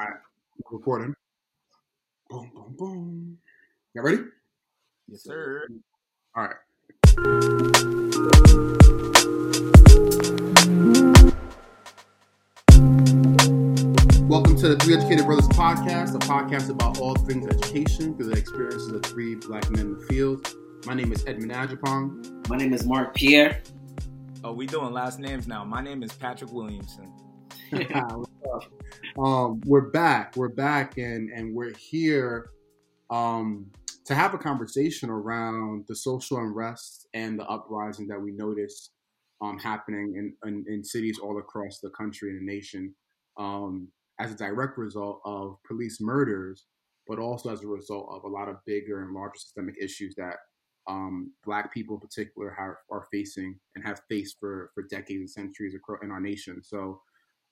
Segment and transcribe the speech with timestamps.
[0.00, 0.16] All right,
[0.70, 1.14] recording.
[2.30, 3.38] Boom, boom, boom.
[3.92, 4.22] You ready?
[5.08, 5.66] Yes, sir.
[6.34, 6.56] All right.
[14.26, 18.38] Welcome to the Three Educated Brothers podcast, a podcast about all things education through the
[18.38, 20.48] experiences of three black men in the field.
[20.86, 22.48] My name is Edmund Adjapong.
[22.48, 23.62] My name is Mark Pierre.
[24.44, 25.62] Oh, we doing last names now.
[25.62, 27.12] My name is Patrick Williamson.
[29.18, 30.36] um, we're back.
[30.36, 32.50] We're back, and and we're here
[33.10, 33.70] um,
[34.04, 38.90] to have a conversation around the social unrest and the uprising that we notice
[39.40, 42.94] um, happening in, in, in cities all across the country and the nation
[43.38, 46.66] um, as a direct result of police murders,
[47.06, 50.36] but also as a result of a lot of bigger and larger systemic issues that
[50.88, 52.54] um, Black people in particular
[52.90, 56.62] are facing and have faced for, for decades and centuries across, in our nation.
[56.62, 57.00] So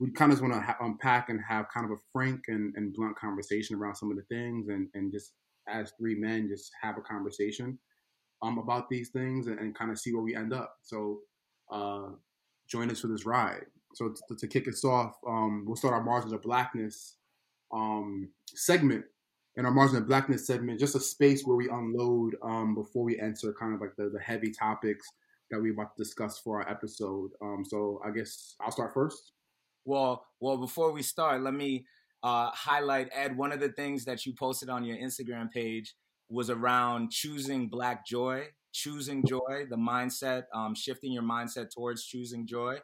[0.01, 2.73] we kind of just want to ha- unpack and have kind of a frank and,
[2.77, 5.33] and blunt conversation around some of the things and, and just
[5.69, 7.79] as three men just have a conversation
[8.43, 10.77] um, about these things and, and kind of see where we end up.
[10.83, 11.19] So
[11.73, 12.11] uh,
[12.69, 13.67] join us for this ride.
[13.95, 17.17] So to, to kick us off, um, we'll start our margins of blackness
[17.73, 19.05] um, segment.
[19.57, 23.19] In our margins of blackness segment, just a space where we unload um, before we
[23.19, 25.05] enter kind of like the, the heavy topics
[25.51, 27.31] that we're about to discuss for our episode.
[27.43, 29.33] Um, so I guess I'll start first.
[29.89, 31.87] Well, well, before we start, let me
[32.23, 33.39] uh, highlight Ed.
[33.39, 35.95] One of the things that you posted on your Instagram page
[36.29, 42.47] was around choosing Black joy, choosing joy, the mindset, um, shifting your mindset towards choosing
[42.47, 42.77] joy.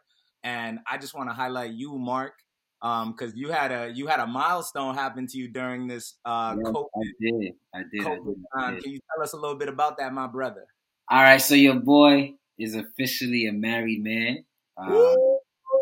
[0.44, 2.32] And I just want to highlight you, Mark,
[2.80, 6.56] because um, you had a you had a milestone happen to you during this uh,
[6.56, 6.86] yes, COVID.
[6.96, 7.52] I did.
[7.74, 8.06] I did.
[8.06, 8.82] I did, I did.
[8.82, 10.64] Can you tell us a little bit about that, my brother?
[11.10, 11.36] All right.
[11.36, 14.44] So your boy is officially a married man.
[14.78, 15.33] Um,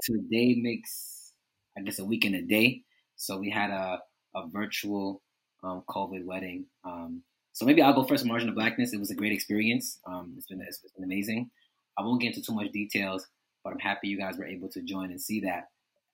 [0.03, 1.33] today makes,
[1.77, 2.83] I guess, a week and a day.
[3.17, 4.01] So we had a
[4.35, 5.23] a virtual
[5.63, 6.67] um, COVID wedding.
[6.85, 7.23] Um,
[7.53, 8.25] so maybe I'll go first.
[8.25, 8.93] Margin of Blackness.
[8.93, 9.99] It was a great experience.
[10.07, 11.51] Um, it's been it's been amazing.
[11.99, 13.27] I won't get into too much details,
[13.63, 15.69] but I'm happy you guys were able to join and see that.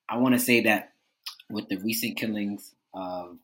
[0.09, 0.91] I want to say that
[1.49, 3.37] with the recent killings of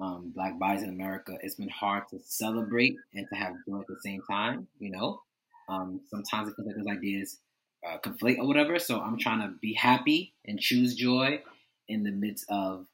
[0.00, 3.86] um, black bodies in America, it's been hard to celebrate and to have joy at
[3.86, 4.66] the same time.
[4.78, 5.20] You know,
[5.68, 7.38] um, sometimes it feels like those ideas
[7.86, 8.78] uh, conflate or whatever.
[8.78, 11.42] So I'm trying to be happy and choose joy
[11.88, 12.86] in the midst of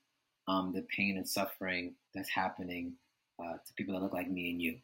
[0.48, 2.94] um, the pain and suffering that's happening
[3.42, 4.78] uh, to people that look like me and you.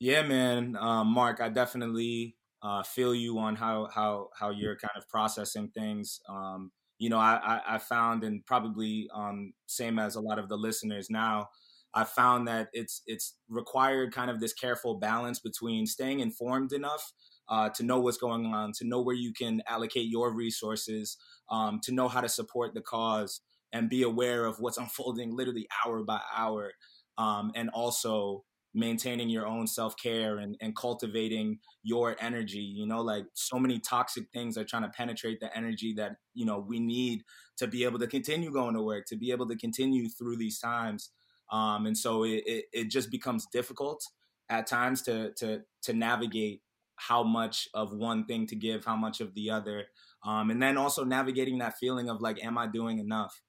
[0.00, 4.92] Yeah, man, um, Mark, I definitely uh, feel you on how how how you're kind
[4.96, 6.20] of processing things.
[6.28, 10.48] Um, you know, I, I, I found, and probably um, same as a lot of
[10.48, 11.48] the listeners now,
[11.94, 17.12] I found that it's it's required kind of this careful balance between staying informed enough
[17.48, 21.16] uh, to know what's going on, to know where you can allocate your resources,
[21.50, 23.40] um, to know how to support the cause,
[23.72, 26.72] and be aware of what's unfolding literally hour by hour,
[27.16, 28.44] um, and also
[28.74, 32.58] maintaining your own self care and, and cultivating your energy.
[32.58, 36.44] You know, like so many toxic things are trying to penetrate the energy that you
[36.44, 37.22] know we need
[37.58, 40.58] to be able to continue going to work, to be able to continue through these
[40.58, 41.10] times.
[41.50, 44.02] Um, and so it, it, it just becomes difficult
[44.50, 46.60] at times to to to navigate
[46.98, 49.86] how much of one thing to give, how much of the other,
[50.24, 53.40] um, and then also navigating that feeling of like, am I doing enough?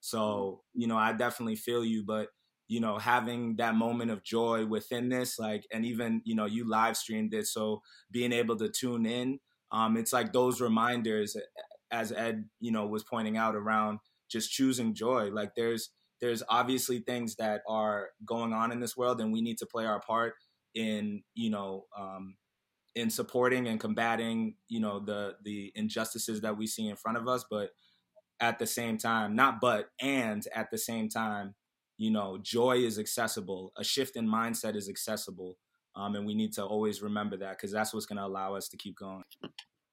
[0.00, 2.28] So you know, I definitely feel you, but
[2.68, 6.68] you know, having that moment of joy within this, like, and even you know, you
[6.68, 9.38] live streamed it, so being able to tune in,
[9.72, 11.36] um, it's like those reminders,
[11.90, 15.30] as Ed, you know, was pointing out around just choosing joy.
[15.30, 15.90] Like, there's
[16.20, 19.84] there's obviously things that are going on in this world and we need to play
[19.84, 20.34] our part
[20.74, 22.36] in you know um,
[22.96, 27.28] in supporting and combating you know the the injustices that we see in front of
[27.28, 27.70] us but
[28.40, 31.54] at the same time not but and at the same time
[31.98, 33.72] you know joy is accessible.
[33.76, 35.56] A shift in mindset is accessible
[35.94, 38.68] um, and we need to always remember that because that's what's going to allow us
[38.68, 39.22] to keep going.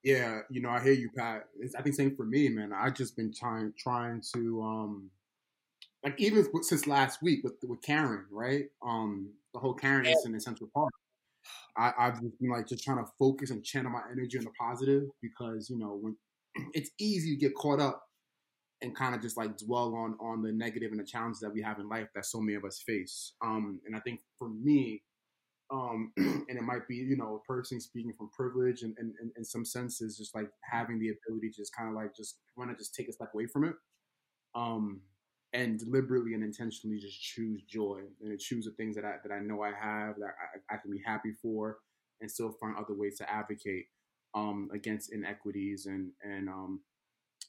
[0.02, 1.44] Yeah you know i hear you pat.
[1.60, 2.72] It's, i think same for me man.
[2.72, 5.10] I've just been trying trying to um
[6.02, 8.64] like even since last week with with Karen, right?
[8.86, 10.92] Um, the whole Karen incident in Central Park.
[11.76, 15.04] I, I've been like just trying to focus and channel my energy on the positive
[15.22, 16.16] because you know when
[16.74, 18.02] it's easy to get caught up
[18.82, 21.62] and kind of just like dwell on on the negative and the challenges that we
[21.62, 23.32] have in life that so many of us face.
[23.42, 25.02] Um, and I think for me,
[25.72, 29.30] um, and it might be you know a person speaking from privilege and, and, and
[29.36, 32.70] in some senses just like having the ability to just kind of like just want
[32.70, 33.74] to just take a step away from it.
[34.54, 35.00] Um,
[35.54, 39.38] and deliberately and intentionally just choose joy and choose the things that I that I
[39.38, 40.34] know I have that
[40.70, 41.78] I, I can be happy for,
[42.20, 43.86] and still find other ways to advocate
[44.34, 46.80] um, against inequities and and um,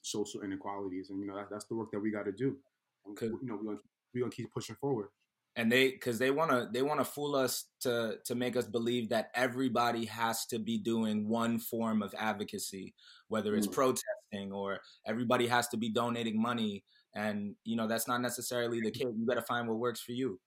[0.02, 1.10] social inequalities.
[1.10, 2.56] And you know that, that's the work that we got to do.
[3.04, 3.78] And, you know, we're gonna,
[4.14, 5.08] we're gonna keep pushing forward
[5.56, 8.66] and they because they want to they want to fool us to to make us
[8.66, 12.94] believe that everybody has to be doing one form of advocacy
[13.28, 13.72] whether it's mm.
[13.72, 16.84] protesting or everybody has to be donating money
[17.16, 20.12] and you know that's not necessarily the case you got to find what works for
[20.12, 20.38] you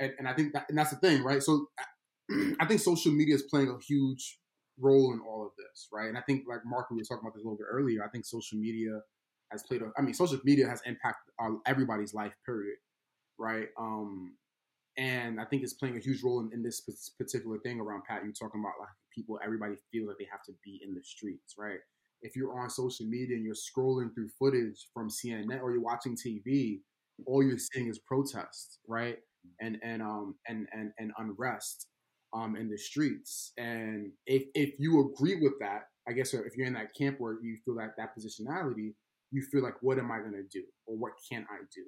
[0.00, 1.66] and, and i think that, and that's the thing right so
[2.60, 4.38] i think social media is playing a huge
[4.80, 7.34] role in all of this right and i think like mark we were talking about
[7.34, 9.00] this a little bit earlier i think social media
[9.52, 11.32] has played a i mean social media has impacted
[11.66, 12.76] everybody's life period
[13.38, 13.68] right?
[13.78, 14.34] Um,
[14.96, 16.82] and I think it's playing a huge role in, in, this
[17.18, 18.24] particular thing around Pat.
[18.24, 21.54] You talking about like people, everybody feels like they have to be in the streets,
[21.56, 21.78] right?
[22.22, 26.16] If you're on social media and you're scrolling through footage from CNN or you're watching
[26.16, 26.80] TV,
[27.26, 29.18] all you're seeing is protests, right?
[29.60, 31.86] And and um and and and unrest
[32.34, 33.52] um in the streets.
[33.58, 37.34] And if if you agree with that, I guess if you're in that camp where
[37.42, 38.94] you feel like that positionality,
[39.30, 41.84] you feel like, what am I gonna do, or what can I do?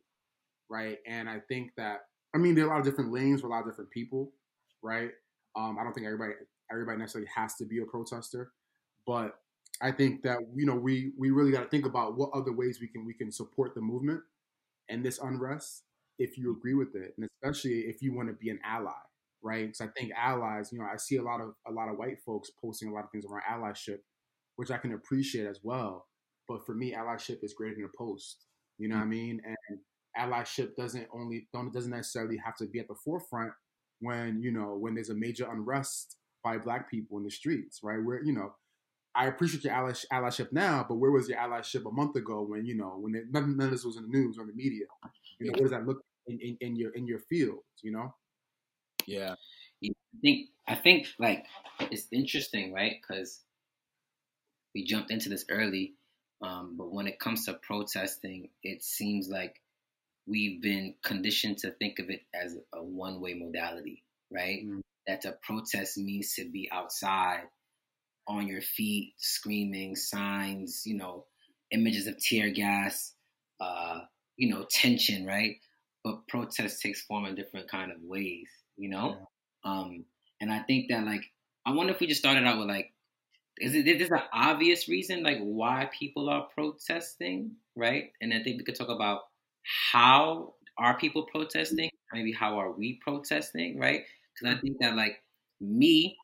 [0.71, 0.99] right?
[1.07, 2.01] And I think that
[2.35, 4.33] I mean there are a lot of different lanes for a lot of different people,
[4.83, 5.11] right?
[5.57, 6.35] Um, I don't think everybody
[6.71, 8.53] everybody necessarily has to be a protester,
[9.07, 9.35] but
[9.83, 12.81] I think that you know we we really got to think about what other ways
[12.81, 14.21] we can we can support the movement
[14.89, 15.85] and this unrest
[16.19, 18.93] if you agree with it, and especially if you want to be an ally,
[19.43, 19.67] right?
[19.67, 22.19] Because I think allies, you know, I see a lot of a lot of white
[22.25, 24.01] folks posting a lot of things around allyship,
[24.57, 26.07] which I can appreciate as well.
[26.47, 28.45] But for me, allyship is greater than a post.
[28.79, 29.11] You know what I mm.
[29.11, 29.41] mean?
[29.45, 29.79] And
[30.19, 33.53] allyship doesn't only don't doesn't necessarily have to be at the forefront
[34.01, 38.03] when you know when there's a major unrest by black people in the streets, right?
[38.03, 38.53] Where you know,
[39.15, 42.65] I appreciate your ally, allyship now, but where was your allyship a month ago when
[42.65, 44.55] you know when it, none, none, of this was in the news or in the
[44.55, 44.87] media?
[45.39, 47.61] You know, what does that look in, in, in your in your field?
[47.83, 48.15] You know?
[49.07, 49.35] Yeah.
[49.83, 51.47] I think I think like
[51.81, 52.97] it's interesting, right?
[53.01, 53.41] Because
[54.75, 55.95] we jumped into this early,
[56.43, 59.61] um, but when it comes to protesting, it seems like
[60.27, 64.65] we've been conditioned to think of it as a one way modality, right?
[64.65, 64.81] Mm.
[65.07, 67.45] That to protest means to be outside
[68.31, 71.27] on your feet, screaming, signs, you know,
[71.71, 73.15] images of tear gas,
[73.61, 74.01] uh,
[74.37, 75.57] you know, tension, right?
[76.05, 79.17] But protest takes form in different kind of ways, you know?
[79.65, 79.73] Yeah.
[79.73, 80.05] Um,
[80.41, 81.23] and I think that like
[81.67, 82.93] I wonder if we just started out with like
[83.61, 88.11] is it is an obvious reason like why people are protesting, right?
[88.21, 89.23] And I think we could talk about
[89.93, 91.91] how are people protesting?
[92.13, 94.03] Maybe how are we protesting, right?
[94.35, 95.23] Because I think that like
[95.61, 96.17] me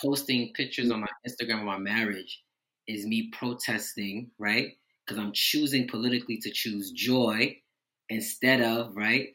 [0.00, 2.42] posting pictures on my Instagram of my marriage
[2.86, 4.72] is me protesting, right?
[5.06, 7.56] Because I'm choosing politically to choose joy
[8.08, 9.34] instead of, right,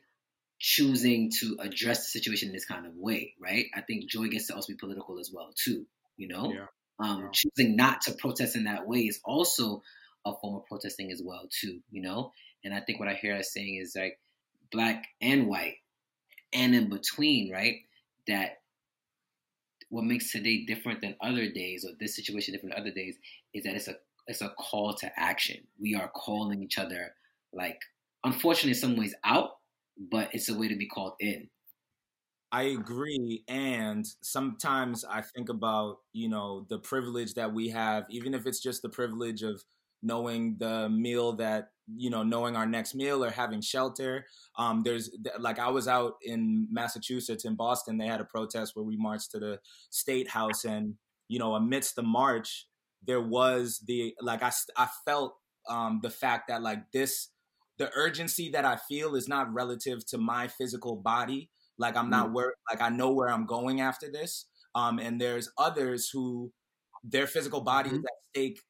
[0.59, 3.65] choosing to address the situation in this kind of way, right?
[3.75, 6.53] I think joy gets to also be political as well, too, you know?
[6.53, 6.65] Yeah.
[6.99, 7.27] Um, yeah.
[7.31, 9.83] Choosing not to protest in that way is also
[10.25, 12.31] a form of protesting as well, too, you know?
[12.63, 14.19] And I think what I hear us saying is like
[14.71, 15.75] black and white
[16.53, 17.75] and in between, right?
[18.27, 18.57] That
[19.89, 23.17] what makes today different than other days or this situation different than other days
[23.53, 23.95] is that it's a
[24.27, 25.57] it's a call to action.
[25.79, 27.13] We are calling each other
[27.53, 27.79] like
[28.23, 29.51] unfortunately in some ways out,
[29.97, 31.49] but it's a way to be called in.
[32.51, 33.43] I agree.
[33.47, 38.61] And sometimes I think about, you know, the privilege that we have, even if it's
[38.61, 39.63] just the privilege of
[40.01, 44.25] knowing the meal that you know knowing our next meal or having shelter.
[44.57, 45.09] Um, there's
[45.39, 49.31] like i was out in massachusetts in boston they had a protest where we marched
[49.31, 49.59] to the
[49.91, 50.95] state house and
[51.27, 52.67] you know amidst the march
[53.05, 55.35] there was the like i, I felt
[55.69, 57.29] um, the fact that like this
[57.77, 61.49] the urgency that i feel is not relative to my physical body.
[61.77, 62.33] Like i'm not mm.
[62.33, 64.45] where like i know where i'm going after this.
[64.75, 66.51] Um, and there's others who
[67.07, 67.99] their physical body mm-hmm.
[67.99, 68.61] is at stake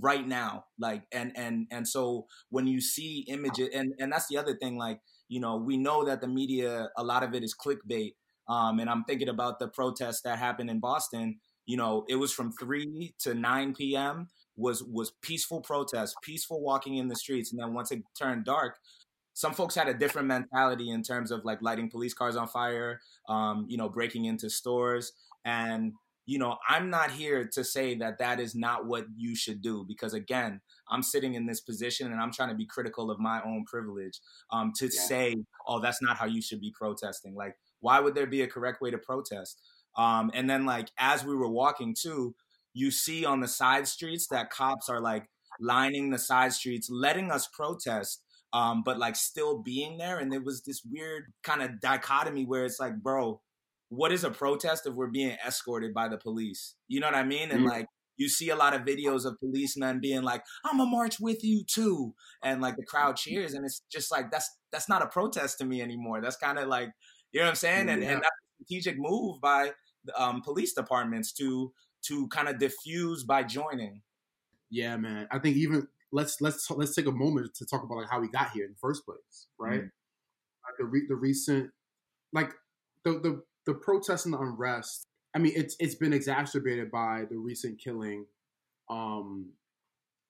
[0.00, 4.36] right now like and and and so when you see images and and that's the
[4.36, 7.54] other thing like you know we know that the media a lot of it is
[7.54, 8.14] clickbait
[8.48, 12.32] um and i'm thinking about the protests that happened in boston you know it was
[12.32, 17.60] from 3 to 9 p.m was was peaceful protest peaceful walking in the streets and
[17.60, 18.76] then once it turned dark
[19.36, 23.00] some folks had a different mentality in terms of like lighting police cars on fire
[23.28, 25.12] um you know breaking into stores
[25.44, 25.92] and
[26.26, 29.84] you know, I'm not here to say that that is not what you should do
[29.86, 33.42] because again, I'm sitting in this position and I'm trying to be critical of my
[33.42, 34.90] own privilege um, to yeah.
[34.90, 37.34] say, oh, that's not how you should be protesting.
[37.34, 39.60] Like, why would there be a correct way to protest?
[39.96, 42.34] Um, and then, like, as we were walking too,
[42.72, 45.28] you see on the side streets that cops are like
[45.60, 48.22] lining the side streets, letting us protest.
[48.52, 52.64] Um, but like still being there, and it was this weird kind of dichotomy where
[52.64, 53.40] it's like, bro,
[53.96, 56.74] what is a protest if we're being escorted by the police?
[56.88, 57.50] You know what I mean?
[57.50, 57.68] And mm-hmm.
[57.68, 57.86] like
[58.16, 61.64] you see a lot of videos of policemen being like, "I'm gonna march with you
[61.64, 65.58] too," and like the crowd cheers, and it's just like that's that's not a protest
[65.58, 66.20] to me anymore.
[66.20, 66.90] That's kind of like
[67.32, 68.10] you know what I'm saying, and, yeah.
[68.10, 69.72] and that's a strategic move by
[70.16, 71.72] um, police departments to
[72.02, 74.02] to kind of diffuse by joining.
[74.70, 75.26] Yeah, man.
[75.30, 78.28] I think even let's let's let's take a moment to talk about like how we
[78.28, 79.80] got here in the first place, right?
[79.80, 80.66] Mm-hmm.
[80.66, 81.70] Like the re- the recent
[82.32, 82.52] like
[83.04, 87.36] the the the protests and the unrest I mean, it's it's been exacerbated by the
[87.36, 88.26] recent killing,
[88.88, 89.50] um,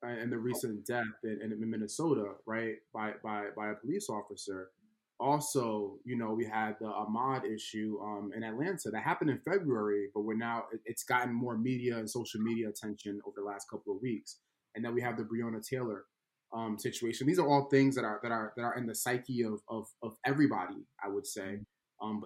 [0.03, 4.71] and the recent death in, in Minnesota, right, by by by a police officer.
[5.21, 10.09] Also, you know, we had the Ahmaud issue um, in Atlanta that happened in February,
[10.14, 13.95] but we're now it's gotten more media and social media attention over the last couple
[13.95, 14.38] of weeks.
[14.75, 16.07] And then we have the Breonna Taylor
[16.53, 17.26] um, situation.
[17.26, 19.87] These are all things that are that are that are in the psyche of of,
[20.03, 20.87] of everybody.
[21.05, 21.61] I would say
[22.04, 22.25] um,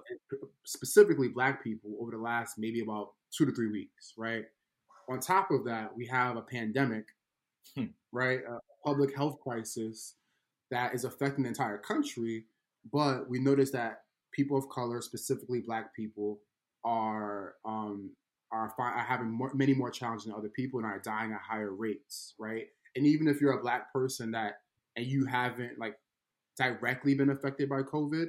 [0.65, 4.45] specifically black people over the last maybe about two to three weeks, right?
[5.09, 7.07] On top of that, we have a pandemic,
[7.77, 7.87] hmm.
[8.13, 8.41] right?
[8.41, 10.15] A public health crisis
[10.71, 12.45] that is affecting the entire country.
[12.93, 16.41] But we notice that people of color, specifically black people,
[16.85, 18.11] are um,
[18.51, 21.41] are, fi- are having more, many more challenges than other people and are dying at
[21.41, 22.67] higher rates, right?
[22.97, 24.61] And even if you're a black person that
[24.97, 25.97] and you haven't like
[26.57, 28.29] directly been affected by COVID,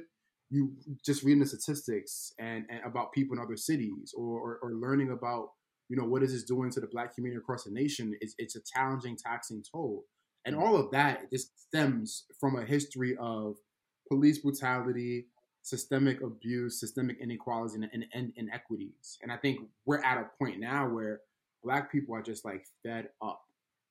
[0.50, 0.72] you
[1.04, 5.10] just reading the statistics and, and about people in other cities or, or, or, learning
[5.10, 5.50] about
[5.88, 8.56] you know what is this doing to the black community across the nation it's, it's
[8.56, 10.04] a challenging taxing toll.
[10.44, 10.64] And mm-hmm.
[10.64, 13.56] all of that just stems from a history of
[14.08, 15.26] police brutality
[15.62, 19.18] systemic abuse systemic inequalities and, and, and inequities.
[19.22, 21.20] And i think we're at a point now where
[21.62, 23.42] black people are just like fed up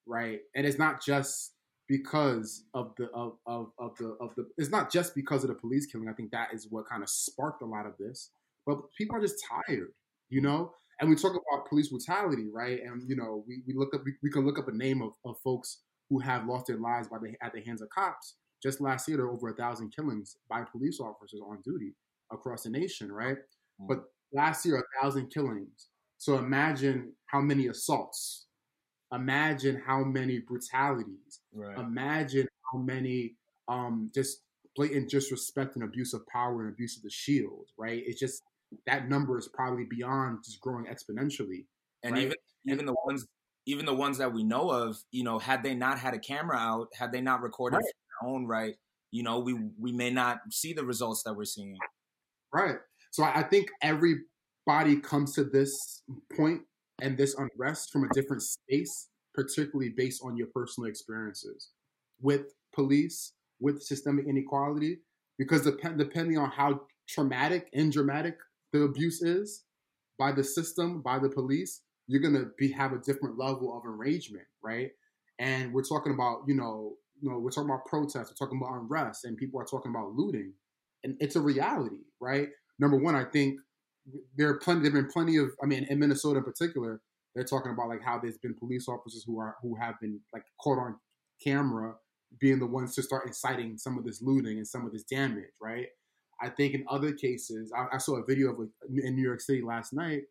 [0.09, 0.39] right?
[0.55, 1.53] And it's not just
[1.89, 5.55] because of the of, of, of the of the it's not just because of the
[5.55, 8.29] police killing i think that is what kind of sparked a lot of this
[8.65, 9.89] but people are just tired
[10.29, 10.71] you know?
[11.01, 12.81] And we talk about police brutality right?
[12.83, 15.13] And you know we, we look up we, we can look up a name of,
[15.25, 15.79] of folks
[16.09, 18.35] who have lost their lives by the at the hands of cops.
[18.61, 21.95] Just last year there were over a thousand killings by police officers on duty
[22.33, 23.37] across the nation right?
[23.37, 23.87] Mm-hmm.
[23.87, 24.03] but
[24.33, 25.87] last year a thousand killings.
[26.17, 28.47] So imagine how many assaults
[29.13, 31.77] imagine how many brutalities right.
[31.77, 33.33] imagine how many
[33.67, 34.41] um just
[34.75, 38.43] blatant disrespect and abuse of power and abuse of the shield right it's just
[38.85, 41.65] that number is probably beyond just growing exponentially
[42.03, 42.23] and right?
[42.23, 42.35] even
[42.67, 43.25] even the ones
[43.65, 46.57] even the ones that we know of you know had they not had a camera
[46.57, 47.83] out had they not recorded right.
[47.83, 48.75] their own right
[49.11, 51.77] you know we we may not see the results that we're seeing
[52.53, 52.77] right
[53.11, 56.03] so i think everybody comes to this
[56.35, 56.61] point
[57.01, 61.69] and this unrest from a different space, particularly based on your personal experiences
[62.21, 64.99] with police, with systemic inequality,
[65.37, 68.37] because dep- depending on how traumatic and dramatic
[68.73, 69.63] the abuse is
[70.17, 74.45] by the system, by the police, you're gonna be have a different level of arrangement,
[74.61, 74.91] right?
[75.39, 78.79] And we're talking about, you know, you know, we're talking about protests, we're talking about
[78.81, 80.53] unrest, and people are talking about looting,
[81.03, 82.49] and it's a reality, right?
[82.79, 83.59] Number one, I think
[84.35, 84.81] there are plenty.
[84.81, 85.49] There've been plenty of.
[85.63, 87.01] I mean, in Minnesota in particular,
[87.35, 90.43] they're talking about like how there's been police officers who are who have been like
[90.61, 90.95] caught on
[91.43, 91.95] camera
[92.39, 95.45] being the ones to start inciting some of this looting and some of this damage.
[95.61, 95.87] Right.
[96.41, 99.61] I think in other cases, I, I saw a video of in New York City
[99.61, 100.21] last night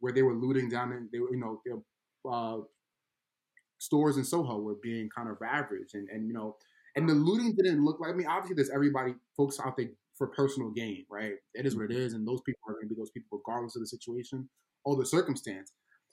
[0.00, 1.78] where they were looting down and they were you know their
[2.30, 2.58] uh,
[3.78, 6.56] stores in Soho were being kind of ravaged and and you know
[6.94, 10.28] and the looting didn't look like I mean obviously there's everybody folks out there for
[10.28, 11.32] personal gain, right?
[11.54, 13.76] It is what it is, and those people are going to be those people regardless
[13.76, 14.48] of the situation
[14.84, 15.72] or the circumstance.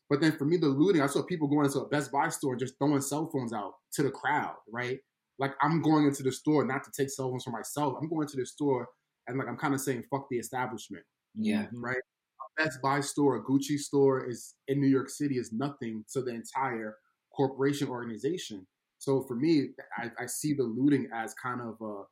[0.10, 2.54] But then for me, the looting, I saw people going into a Best Buy store
[2.54, 5.00] and just throwing cell phones out to the crowd, right?
[5.40, 7.96] Like I'm going into the store not to take cell phones for myself.
[8.00, 8.88] I'm going to the store
[9.28, 11.04] and like I'm kind of saying fuck the establishment.
[11.36, 11.64] Yeah.
[11.64, 11.84] Mm-hmm.
[11.84, 11.98] Right.
[11.98, 16.22] A Best Buy store, a Gucci store is in New York City is nothing to
[16.22, 16.96] the entire
[17.36, 18.68] corporation organization.
[19.00, 22.04] So for me, I, I see the looting as kind of a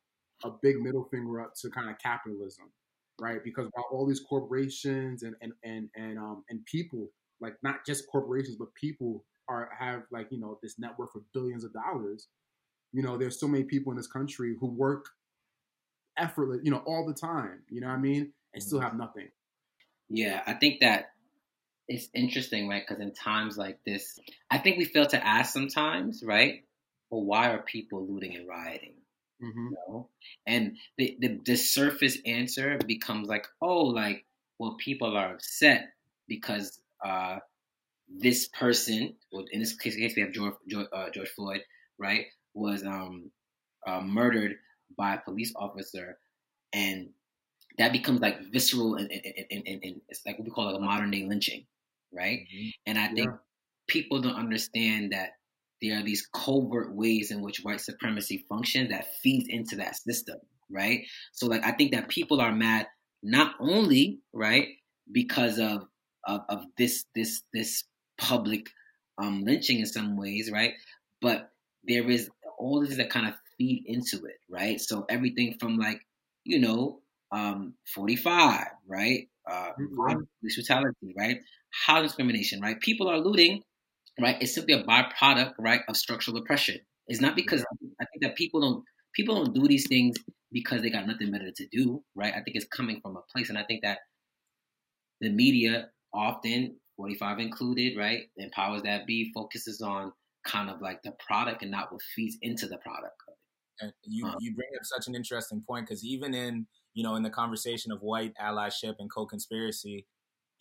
[0.44, 2.72] a big middle finger up to kind of capitalism,
[3.20, 3.44] right?
[3.44, 8.10] Because while all these corporations and and and and um and people, like not just
[8.12, 12.28] corporations but people are have like you know this net worth of billions of dollars.
[12.94, 15.06] You know, there's so many people in this country who work
[16.18, 17.64] effortless, you know, all the time.
[17.70, 18.34] You know what I mean?
[18.54, 18.88] And still mm-hmm.
[18.88, 19.30] have nothing.
[20.10, 21.12] Yeah, I think that
[21.88, 22.84] it's interesting, right?
[22.88, 24.20] Because in times like this,
[24.50, 26.64] I think we fail to ask sometimes, right?
[27.10, 28.96] Well, why are people looting and rioting?
[29.44, 29.68] Mm-hmm.
[29.68, 30.10] You know?
[30.46, 34.26] And the, the, the surface answer becomes like, oh, like,
[34.60, 35.94] well, people are upset
[36.28, 37.40] because uh,
[38.08, 41.62] this person, well, in this case, case we have George, George, uh, George Floyd,
[41.98, 43.32] right, was um,
[43.88, 44.56] uh, murdered
[44.98, 46.18] by a police officer,
[46.74, 47.10] and
[47.78, 50.76] that becomes like visceral and, and, and, and, and it's like what we call like
[50.76, 51.66] a modern day lynching,
[52.14, 52.40] right?
[52.42, 52.70] Mm-hmm.
[52.86, 53.38] And I think yeah.
[53.88, 55.38] people don't understand that
[55.82, 60.38] there are these covert ways in which white supremacy functions that feeds into that system,
[60.70, 61.06] right?
[61.32, 62.88] So like I think that people are mad
[63.24, 64.68] not only, right,
[65.12, 65.86] because of
[66.26, 67.84] of, of this this this
[68.18, 68.68] public
[69.18, 70.74] um, lynching in some ways, right?
[71.22, 71.52] But
[71.84, 74.80] there is all this that kind of feed into it, right?
[74.80, 76.02] So everything from like,
[76.44, 77.00] you know,
[77.32, 79.28] um, 45, right?
[79.50, 80.22] Uh, mm-hmm.
[80.40, 81.40] police brutality, right?
[81.88, 82.80] Housing discrimination, right?
[82.80, 83.64] People are looting
[84.20, 86.80] right, it's simply a byproduct, right, of structural oppression.
[87.08, 90.18] It's not because I think that people don't people don't do these things
[90.52, 92.34] because they got nothing better to do, right?
[92.34, 94.00] I think it's coming from a place, and I think that
[95.20, 100.12] the media often, 45 included, right, and powers that be focuses on
[100.46, 103.16] kind of like the product and not what feeds into the product.
[103.80, 107.16] And you um, you bring up such an interesting point because even in you know
[107.16, 110.06] in the conversation of white allyship and co-conspiracy,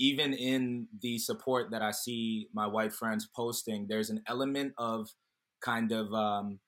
[0.00, 5.10] even in the support that I see my white friends posting, there's an element of
[5.62, 6.58] kind of um,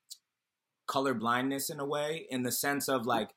[0.87, 3.31] color blindness in a way, in the sense of like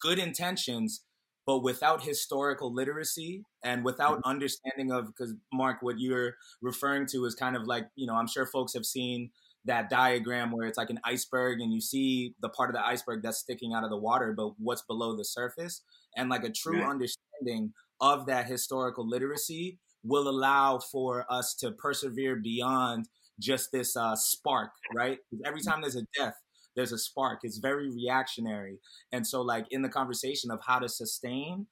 [0.00, 1.02] good intentions,
[1.46, 4.30] but without historical literacy and without mm-hmm.
[4.30, 8.28] understanding of, because Mark, what you're referring to is kind of like, you know, I'm
[8.28, 9.30] sure folks have seen
[9.64, 13.22] that diagram where it's like an iceberg and you see the part of the iceberg
[13.24, 15.82] that's sticking out of the water, but what's below the surface.
[16.16, 16.88] And like a true right.
[16.88, 23.06] understanding of that historical literacy will allow for us to persevere beyond
[23.38, 25.18] just this uh, spark, right?
[25.44, 26.34] Every time there's a death,
[26.76, 27.40] there's a spark.
[27.42, 28.78] It's very reactionary.
[29.12, 31.66] And so, like, in the conversation of how to sustain,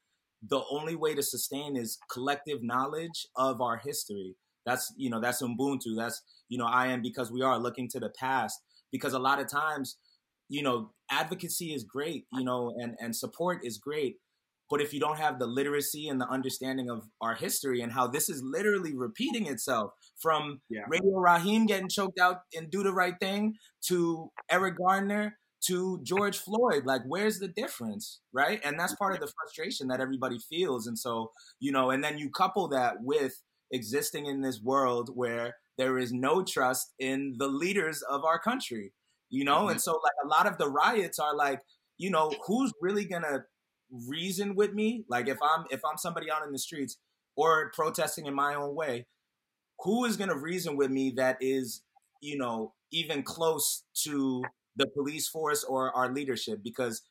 [0.47, 4.37] the only way to sustain is collective knowledge of our history.
[4.67, 5.97] That's, you know, that's Ubuntu.
[5.97, 8.61] That's, you know, I am because we are looking to the past.
[8.91, 9.99] Because a lot of times,
[10.49, 14.17] you know, advocacy is great, you know, and, and support is great.
[14.71, 18.07] But if you don't have the literacy and the understanding of our history and how
[18.07, 20.83] this is literally repeating itself from yeah.
[20.89, 23.55] Radio Raheem getting choked out and do the right thing
[23.89, 28.61] to Eric Garner to George Floyd, like where's the difference, right?
[28.65, 30.87] And that's part of the frustration that everybody feels.
[30.87, 35.57] And so, you know, and then you couple that with existing in this world where
[35.77, 38.93] there is no trust in the leaders of our country,
[39.31, 39.63] you know?
[39.63, 39.71] Mm-hmm.
[39.71, 41.61] And so, like, a lot of the riots are like,
[41.99, 43.45] you know, who's really gonna
[44.07, 46.99] reason with me like if i'm if i'm somebody out in the streets
[47.37, 49.07] or protesting in my own way
[49.81, 51.83] who is going to reason with me that is
[52.21, 54.43] you know even close to
[54.77, 56.61] the police force or our leadership?
[56.63, 57.03] Because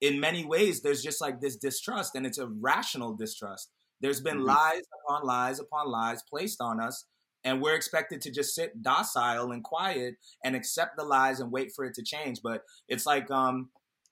[0.00, 3.70] in many ways there's just like this distrust and it's a rational distrust.
[4.00, 4.46] There's been mm-hmm.
[4.46, 7.04] lies upon lies upon lies placed on us
[7.44, 10.14] and we're expected to just sit docile and quiet
[10.44, 12.40] and accept the lies and wait for it to change.
[12.42, 13.68] But it's like um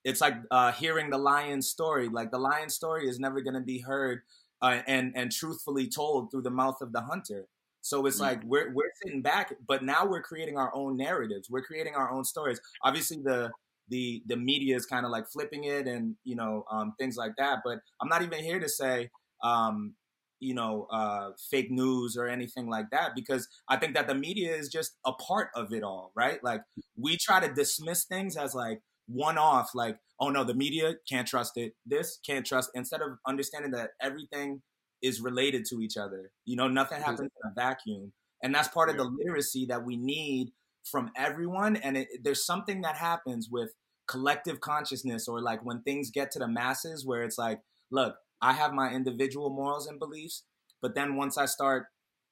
[0.09, 2.09] it's like uh, hearing the lion's story.
[2.09, 4.23] Like the lion's story is never going to be heard
[4.62, 7.47] uh, and and truthfully told through the mouth of the hunter.
[7.83, 8.25] So it's mm-hmm.
[8.25, 11.51] like we're we're sitting back, but now we're creating our own narratives.
[11.51, 12.59] We're creating our own stories.
[12.83, 13.51] Obviously, the
[13.88, 17.33] the the media is kind of like flipping it and you know um, things like
[17.37, 17.59] that.
[17.62, 19.11] But I'm not even here to say
[19.42, 19.94] um,
[20.40, 24.55] you know uh, fake news or anything like that because I think that the media
[24.55, 26.42] is just a part of it all, right?
[26.42, 26.62] Like
[26.97, 31.27] we try to dismiss things as like one off like oh no the media can't
[31.27, 31.73] trust it.
[31.87, 34.62] This can't trust instead of understanding that everything
[35.03, 36.31] is related to each other.
[36.44, 38.12] You know nothing happens in a vacuum.
[38.42, 40.53] And that's part of the literacy that we need
[40.85, 41.75] from everyone.
[41.75, 43.71] And it, there's something that happens with
[44.09, 47.61] collective consciousness or like when things get to the masses where it's like
[47.92, 50.44] look i have my individual morals and beliefs
[50.81, 51.87] but then once i start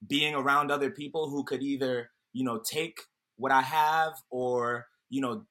[0.07, 2.97] being around other people who could either you know take
[3.37, 5.45] what i have or you know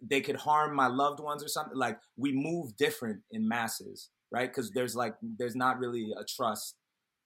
[0.00, 4.48] they could harm my loved ones or something like we move different in masses right?
[4.48, 6.76] Because there's like there's not really a trust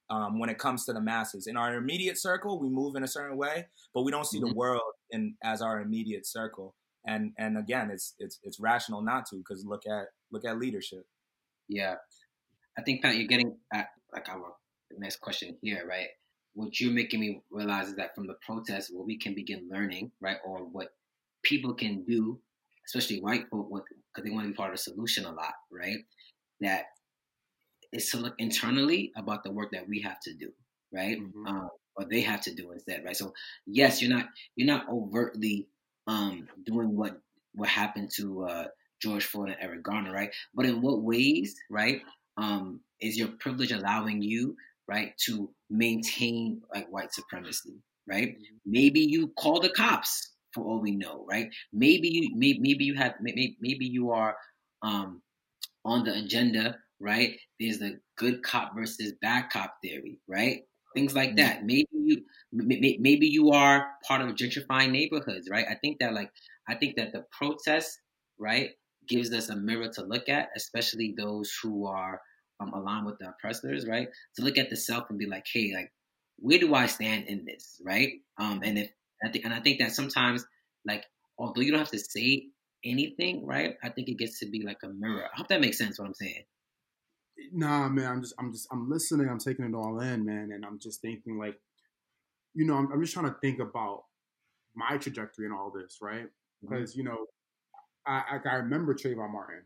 [0.09, 1.47] um, when it comes to the masses.
[1.47, 4.49] In our immediate circle we move in a certain way but we don't see mm-hmm.
[4.49, 6.75] the world in as our immediate circle.
[7.05, 11.05] And and again it's it's it's rational not to because look at look at leadership.
[11.67, 11.95] Yeah.
[12.77, 14.53] I think pat you're getting at like our
[14.97, 16.07] next question here right?
[16.55, 20.11] What you're making me realize is that from the protest what we can begin learning
[20.21, 20.89] right or what
[21.43, 22.39] people can do,
[22.87, 25.99] especially white folk, because they want to be part of the solution a lot, right?
[26.61, 26.85] That
[27.91, 30.51] is to look internally about the work that we have to do,
[30.93, 31.19] right?
[31.19, 31.47] Mm-hmm.
[31.47, 33.15] Um, or they have to do instead, right?
[33.15, 33.33] So
[33.65, 34.25] yes, you're not
[34.55, 35.67] you're not overtly
[36.07, 37.19] um, doing what
[37.53, 38.65] what happened to uh,
[39.01, 40.33] George Floyd and Eric Garner, right?
[40.53, 42.01] But in what ways, right?
[42.37, 44.55] Um, is your privilege allowing you,
[44.87, 47.75] right, to maintain like white supremacy,
[48.07, 48.29] right?
[48.29, 48.55] Mm-hmm.
[48.65, 51.49] Maybe you call the cops, for all we know, right?
[51.71, 54.35] Maybe you maybe, maybe you have maybe maybe you are
[54.81, 55.21] um,
[55.85, 57.37] on the agenda, right?
[57.59, 60.63] There's the good cop versus bad cop theory, right?
[60.93, 61.65] things like that.
[61.65, 65.65] Maybe you maybe you are part of gentrifying neighborhoods, right?
[65.69, 66.31] I think that like
[66.67, 67.99] I think that the protest,
[68.37, 68.71] right,
[69.07, 72.21] gives us a mirror to look at, especially those who are
[72.59, 74.07] um, aligned with the oppressors, right?
[74.35, 75.91] To look at the self and be like, hey, like,
[76.37, 78.13] where do I stand in this, right?
[78.37, 78.91] Um, and if
[79.23, 80.45] I think, and I think that sometimes,
[80.85, 81.05] like,
[81.37, 82.47] although you don't have to say
[82.83, 83.75] anything, right?
[83.83, 85.25] I think it gets to be like a mirror.
[85.25, 85.99] I hope that makes sense.
[85.99, 86.43] What I'm saying.
[87.51, 88.11] Nah, man.
[88.11, 89.29] I'm just, I'm just, I'm listening.
[89.29, 91.59] I'm taking it all in, man, and I'm just thinking, like,
[92.53, 94.03] you know, I'm, I'm just trying to think about
[94.75, 96.27] my trajectory in all this, right?
[96.61, 96.99] Because mm-hmm.
[96.99, 97.25] you know,
[98.05, 99.63] I, I remember Trayvon Martin,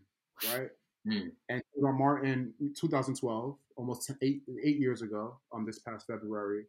[0.53, 0.69] right?
[1.07, 1.31] Mm.
[1.49, 6.65] And Trayvon Martin, 2012, almost eight eight years ago, um, this past February,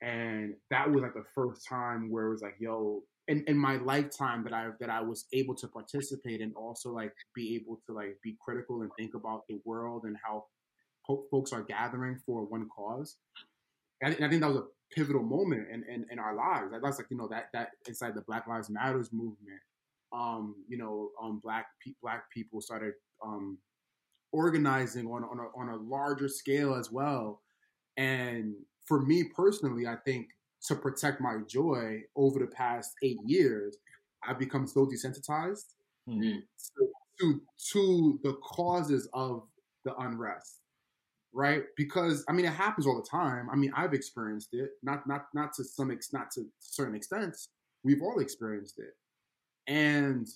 [0.00, 3.76] and that was like the first time where it was like, yo, in, in my
[3.76, 7.94] lifetime that I that I was able to participate and also like be able to
[7.94, 10.44] like be critical and think about the world and how
[11.06, 13.16] po- folks are gathering for one cause.
[14.00, 16.70] And I, think that was a pivotal moment in, in, in our lives.
[16.70, 19.60] That's like you know that that inside the Black Lives Matters movement
[20.12, 23.58] um, you know, um, black pe- black people started um,
[24.32, 27.42] organizing on on a, on a larger scale as well.
[27.96, 28.54] And
[28.88, 30.28] for me personally, I think
[30.66, 33.76] to protect my joy over the past eight years,
[34.26, 35.74] I've become so desensitized
[36.08, 36.38] mm-hmm.
[36.40, 36.88] to,
[37.20, 37.40] to
[37.72, 39.44] to the causes of
[39.84, 40.60] the unrest
[41.32, 41.64] right?
[41.76, 43.48] Because I mean, it happens all the time.
[43.50, 47.50] I mean, I've experienced it, not not not to some ex, not to certain extents.
[47.84, 48.96] We've all experienced it,
[49.70, 50.26] and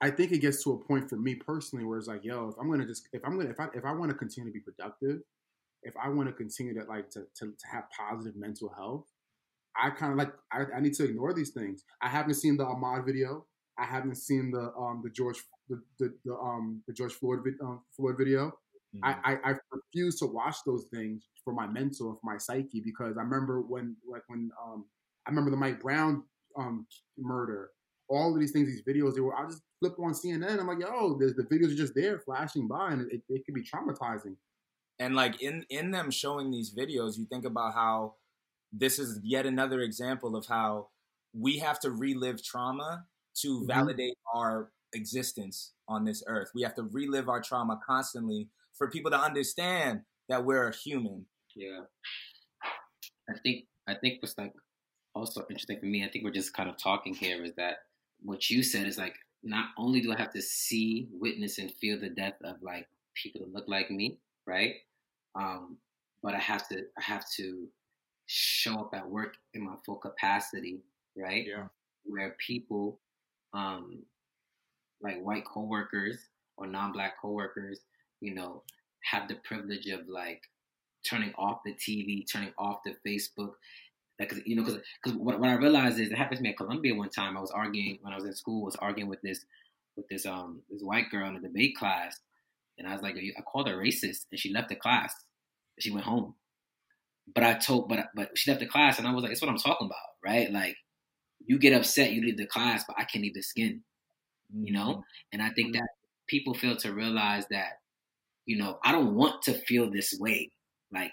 [0.00, 2.54] I think it gets to a point for me personally where it's like, yo, if
[2.60, 4.60] I'm gonna just if I'm gonna if I if I want to continue to be
[4.60, 5.20] productive,
[5.84, 9.06] if I want to continue to like to, to, to have positive mental health,
[9.76, 11.84] I kind of like I, I, need to ignore these things.
[12.02, 13.46] I haven't seen the Ahmaud video.
[13.78, 17.82] I haven't seen the um the George the the, the um the George Floyd um,
[17.96, 18.48] Floyd video.
[18.96, 19.04] Mm-hmm.
[19.04, 23.16] I, I I refuse to watch those things for my mental for my psyche because
[23.18, 24.84] I remember when like when um
[25.26, 26.24] I remember the Mike Brown
[26.56, 26.86] um
[27.18, 27.70] murder
[28.08, 30.58] all of these things, these videos, they were, I just flip on CNN.
[30.58, 33.54] I'm like, yo, the, the videos are just there flashing by and it, it can
[33.54, 34.36] be traumatizing.
[34.98, 38.14] And like in, in them showing these videos, you think about how
[38.72, 40.88] this is yet another example of how
[41.32, 43.04] we have to relive trauma
[43.36, 43.66] to mm-hmm.
[43.66, 46.50] validate our existence on this earth.
[46.54, 51.26] We have to relive our trauma constantly for people to understand that we're a human.
[51.54, 51.80] Yeah.
[53.28, 54.52] I think I think what's like
[55.14, 57.78] also interesting for me, I think we're just kind of talking here is that
[58.22, 62.00] what you said is like not only do I have to see, witness, and feel
[62.00, 64.74] the death of like people that look like me, right?
[65.34, 65.78] Um,
[66.22, 67.68] but I have to I have to
[68.26, 70.80] show up at work in my full capacity,
[71.16, 71.46] right?
[71.46, 71.66] Yeah.
[72.04, 73.00] Where people,
[73.52, 74.02] um,
[75.02, 76.18] like white coworkers
[76.56, 77.80] or non-black coworkers,
[78.20, 78.62] you know,
[79.02, 80.42] have the privilege of like
[81.08, 83.52] turning off the TV, turning off the Facebook,
[84.18, 86.50] like, cause, you know, because because what, what I realized is it happened to me
[86.50, 87.36] at Columbia one time.
[87.36, 88.64] I was arguing when I was in school.
[88.64, 89.44] Was arguing with this
[89.96, 92.20] with this um this white girl in a debate class,
[92.78, 95.14] and I was like, I called her racist, and she left the class.
[95.78, 96.34] She went home.
[97.34, 99.50] But I told, but but she left the class, and I was like, "It's what
[99.50, 100.50] I'm talking about, right?
[100.52, 100.76] Like,
[101.46, 103.82] you get upset, you leave the class, but I can't leave the skin,
[104.52, 105.00] you know." Mm-hmm.
[105.32, 105.88] And I think that
[106.26, 107.80] people fail to realize that,
[108.46, 110.50] you know, I don't want to feel this way.
[110.92, 111.12] Like,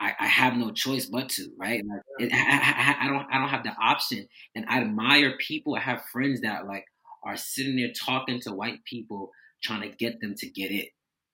[0.00, 1.82] I, I have no choice but to, right?
[1.84, 4.28] Like, it, I, I, I, don't I don't have the option.
[4.54, 5.74] And I admire people.
[5.74, 6.84] I have friends that like
[7.24, 9.30] are sitting there talking to white people,
[9.62, 10.90] trying to get them to get it.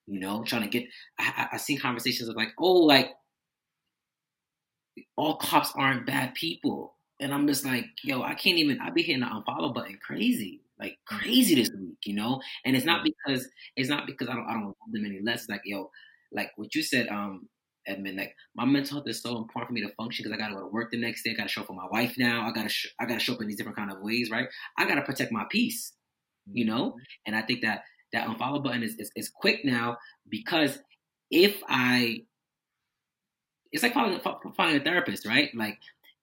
[0.07, 0.87] You know, trying to get.
[1.19, 3.09] I, I see conversations of like, oh, like
[5.17, 8.79] all cops aren't bad people, and I'm just like, yo, I can't even.
[8.79, 12.39] I be hitting the unfollow button crazy, like crazy this week, you know.
[12.65, 15.41] And it's not because it's not because I don't I don't love them any less.
[15.41, 15.89] It's like, yo,
[16.31, 17.47] like what you said, um,
[17.87, 18.17] Edmund.
[18.17, 20.55] Like my mental health is so important for me to function because I got to
[20.55, 21.31] go to work the next day.
[21.31, 22.47] I got to show up for my wife now.
[22.47, 24.29] I got to sh- I got to show up in these different kind of ways,
[24.29, 24.47] right?
[24.77, 25.93] I got to protect my peace,
[26.51, 26.91] you know.
[26.91, 26.99] Mm-hmm.
[27.27, 29.97] And I think that that unfollow button is, is, is quick now
[30.29, 30.79] because
[31.31, 32.23] if I,
[33.71, 34.19] it's like finding,
[34.55, 35.49] finding a therapist, right?
[35.55, 35.77] Like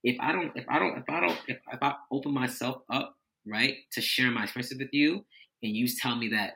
[0.05, 3.15] if I don't if I don't if I don't if, if I open myself up,
[3.47, 5.25] right, to share my experiences with you,
[5.63, 6.55] and you tell me that,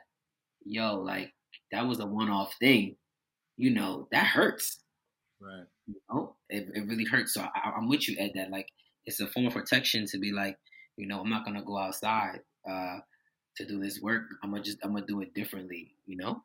[0.65, 1.33] yo, like
[1.71, 2.95] that was a one off thing,
[3.57, 4.79] you know, that hurts
[5.39, 5.65] Right.
[5.87, 7.33] You know, it, it really hurts.
[7.33, 8.31] So I, am with you, Ed.
[8.35, 8.67] That like
[9.05, 10.57] it's a form of protection to be like,
[10.97, 12.97] you know, I'm not gonna go outside uh,
[13.57, 14.23] to do this work.
[14.43, 15.95] I'm gonna just I'm gonna do it differently.
[16.05, 16.43] You know.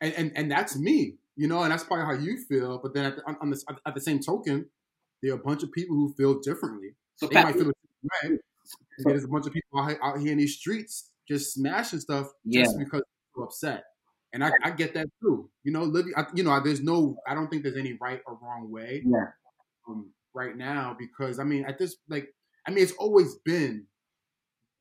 [0.00, 1.16] And and and that's me.
[1.36, 2.78] You know, and that's probably how you feel.
[2.78, 4.66] But then at the, on the, at the same token,
[5.22, 6.94] there are a bunch of people who feel differently.
[7.16, 7.72] So they Pat, might feel the
[8.22, 8.38] same way.
[8.98, 12.62] There's a bunch of people out, out here in these streets just smashing stuff yeah.
[12.62, 13.02] just because
[13.36, 13.84] they're upset.
[14.32, 15.48] And I, I get that too.
[15.62, 18.38] You know, living, I, you know, there's no, I don't think there's any right or
[18.42, 19.02] wrong way.
[19.06, 19.26] Yeah.
[19.88, 22.28] um, right now because I mean, at this like,
[22.66, 23.86] I mean, it's always been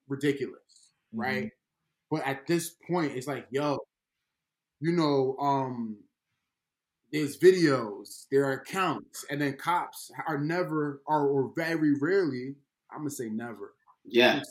[0.08, 0.67] ridiculous,
[1.14, 1.46] right?
[1.46, 1.48] Mm-hmm.
[2.10, 3.78] But at this point, it's like, yo,
[4.80, 5.98] you know, um,
[7.12, 12.56] there's videos, there are accounts, and then cops are never, or, or very rarely,
[12.92, 13.74] I'm gonna say never.
[14.06, 14.42] Yeah.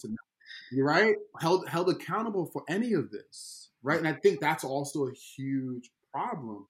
[0.73, 1.15] You're right.
[1.41, 3.99] Held held accountable for any of this, right?
[3.99, 6.67] And I think that's also a huge problem,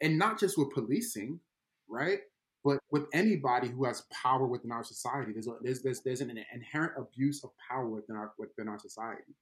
[0.00, 1.40] and not just with policing,
[1.88, 2.20] right?
[2.62, 6.30] But with anybody who has power within our society, there's a, there's, there's there's an
[6.52, 9.34] inherent abuse of power within our within our society,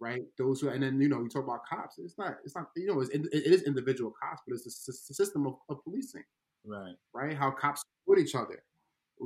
[0.00, 0.22] right?
[0.36, 1.98] Those who and then you know you talk about cops.
[1.98, 5.46] It's not it's not you know it's, it is individual cops, but it's the system
[5.46, 6.24] of, of policing,
[6.66, 6.94] right?
[7.14, 7.34] Right?
[7.34, 8.62] How cops support each other,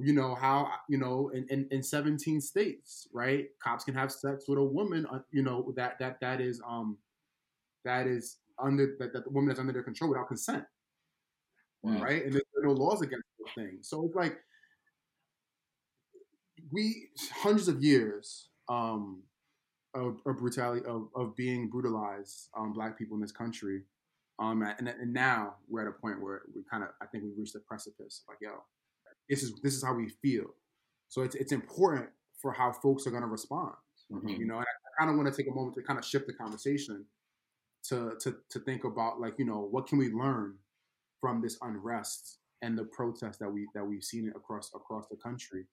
[0.00, 4.44] you know how you know in, in, in 17 states right cops can have sex
[4.48, 6.96] with a woman uh, you know that that that is um
[7.84, 10.64] that is under that, that the woman is under their control without consent
[11.84, 12.00] mm.
[12.00, 14.38] right and there's no laws against things so it's like
[16.70, 19.22] we hundreds of years um
[19.94, 23.82] of, of brutality of, of being brutalized um black people in this country
[24.38, 27.36] um and, and now we're at a point where we kind of i think we've
[27.36, 28.62] reached the precipice like yo
[29.28, 30.54] this is this is how we feel.
[31.08, 32.08] So it's it's important
[32.40, 33.74] for how folks are going to respond.
[34.10, 34.28] Mm-hmm.
[34.28, 36.04] You know, and I, I kind of want to take a moment to kind of
[36.04, 37.06] shift the conversation
[37.88, 40.56] to to to think about like you know what can we learn
[41.20, 45.64] from this unrest and the protests that we that we've seen across across the country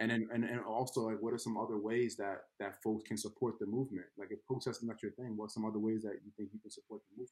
[0.00, 3.16] and then and, and also like what are some other ways that that folks can
[3.16, 6.14] support the movement like if protesting not your thing what are some other ways that
[6.24, 7.30] you think you can support the movement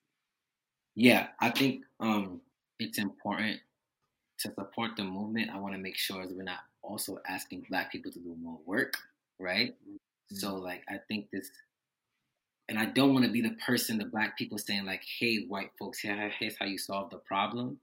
[0.95, 2.41] yeah i think um
[2.79, 3.59] it's important
[4.39, 7.91] to support the movement, I want to make sure that we're not also asking black
[7.91, 8.95] people to do more work,
[9.39, 9.75] right?
[9.83, 10.37] Mm-hmm.
[10.37, 11.51] So like I think this
[12.69, 15.71] and I don't want to be the person, the black people saying like, hey, white
[15.79, 17.79] folks, here's how you solve the problem.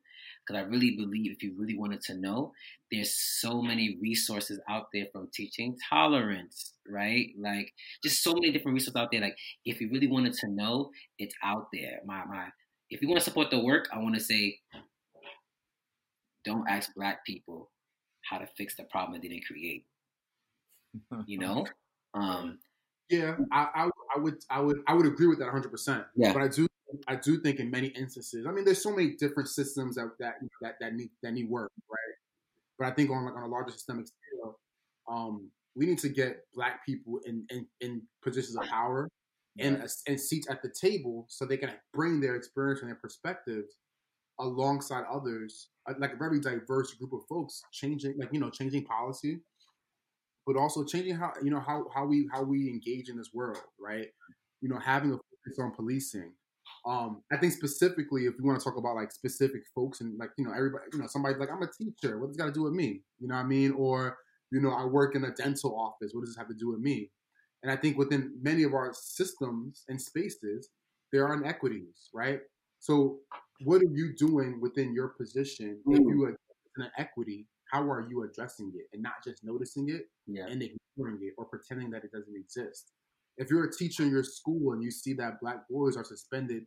[0.45, 2.51] Because I really believe if you really wanted to know,
[2.91, 7.29] there's so many resources out there from teaching tolerance, right?
[7.39, 7.71] Like
[8.03, 9.21] just so many different resources out there.
[9.21, 11.99] Like if you really wanted to know, it's out there.
[12.05, 12.47] My my
[12.89, 14.59] if you want to support the work, I want to say
[16.45, 17.71] don't ask black people
[18.29, 19.85] how to fix the problem they didn't create.
[21.27, 21.65] You know?
[22.13, 22.59] Um,
[23.09, 25.69] yeah, I, I, I, would I would I would agree with that 100.
[25.69, 26.67] percent Yeah, but I do
[27.07, 30.35] I do think in many instances, I mean, there's so many different systems that that
[30.61, 32.15] that, that need that need work, right?
[32.77, 34.59] But I think on like on a larger systemic scale,
[35.09, 39.09] um, we need to get black people in in, in positions of power
[39.59, 43.75] and and seats at the table so they can bring their experience and their perspectives
[44.39, 48.83] alongside others, uh, like a very diverse group of folks, changing like you know changing
[48.83, 49.39] policy,
[50.45, 53.61] but also changing how you know how how we how we engage in this world,
[53.79, 54.07] right?
[54.61, 56.33] You know, having a focus on policing.
[56.85, 60.29] Um, I think specifically, if you want to talk about like specific folks and like
[60.37, 62.19] you know everybody, you know, somebody's like I'm a teacher.
[62.19, 63.01] What does this got to do with me?
[63.19, 63.71] You know what I mean?
[63.71, 64.17] Or
[64.51, 66.11] you know, I work in a dental office.
[66.13, 67.09] What does this have to do with me?
[67.63, 70.69] And I think within many of our systems and spaces,
[71.11, 72.39] there are inequities, right?
[72.79, 73.17] So
[73.63, 75.95] what are you doing within your position mm.
[75.95, 76.37] if you are
[76.77, 80.45] an equity how are you addressing it and not just noticing it yeah.
[80.45, 82.91] and ignoring it or pretending that it doesn't exist
[83.37, 86.63] if you're a teacher in your school and you see that black boys are suspended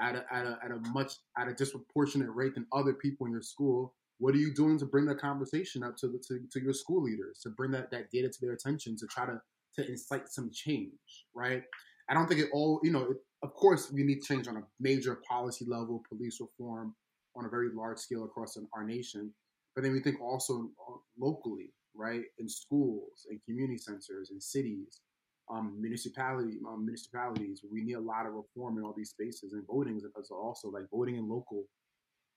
[0.00, 3.32] at a, at a, at a much at a disproportionate rate than other people in
[3.32, 6.60] your school what are you doing to bring that conversation up to, the, to, to
[6.60, 9.40] your school leaders to bring that, that data to their attention to try to
[9.74, 11.62] to incite some change right
[12.08, 14.62] i don't think it all you know it, of course, we need change on a
[14.80, 16.94] major policy level, police reform
[17.36, 19.32] on a very large scale across our nation.
[19.74, 25.00] But then we think also uh, locally, right, in schools, in community centers, in cities,
[25.50, 27.62] um, municipality, um, municipalities.
[27.70, 30.84] We need a lot of reform in all these spaces, and voting is also like
[30.92, 31.64] voting in local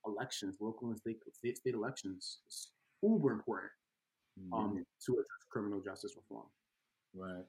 [0.05, 2.71] elections, local and state state, state elections is
[3.03, 3.71] uber important
[4.53, 4.77] um, mm-hmm.
[4.77, 6.47] to address criminal justice reform.
[7.13, 7.45] Right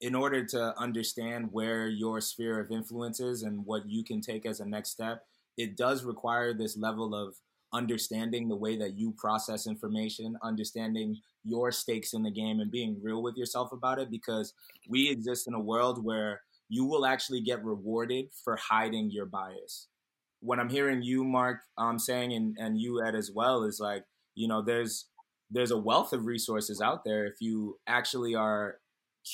[0.00, 4.46] in order to understand where your sphere of influence is and what you can take
[4.46, 5.24] as a next step,
[5.56, 7.34] it does require this level of
[7.72, 12.98] understanding the way that you process information, understanding your stakes in the game, and being
[13.02, 14.54] real with yourself about it because
[14.88, 19.88] we exist in a world where you will actually get rewarded for hiding your bias.
[20.40, 24.04] What I'm hearing you, Mark, um, saying, and, and you, Ed, as well, is like,
[24.34, 25.06] you know, there's
[25.50, 28.76] there's a wealth of resources out there if you actually are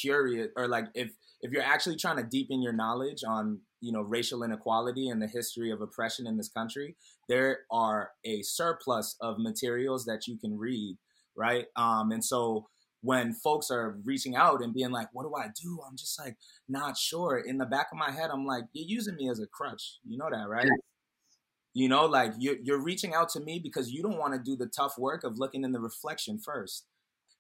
[0.01, 4.01] curious or like if if you're actually trying to deepen your knowledge on you know
[4.01, 6.97] racial inequality and the history of oppression in this country
[7.29, 10.97] there are a surplus of materials that you can read
[11.37, 11.67] right?
[11.77, 12.69] Um and so
[13.03, 15.81] when folks are reaching out and being like what do i do?
[15.87, 16.37] I'm just like
[16.69, 19.47] not sure in the back of my head i'm like you're using me as a
[19.47, 19.99] crutch.
[20.09, 20.69] You know that right?
[21.75, 24.57] You know, like you're, you're reaching out to me because you don't want to do
[24.57, 26.87] the tough work of looking in the reflection first.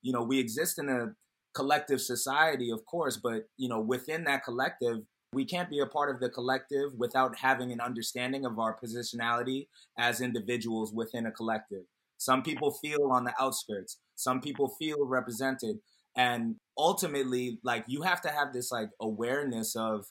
[0.03, 1.15] You know, we exist in a
[1.55, 4.99] collective society, of course, but, you know, within that collective,
[5.35, 9.69] we can't be a part of the collective without having an understanding of our positionality
[9.99, 11.85] as individuals within a collective.
[12.19, 15.81] Some people feel on the outskirts, some people feel represented.
[16.17, 20.07] And ultimately, like, you have to have this, like, awareness of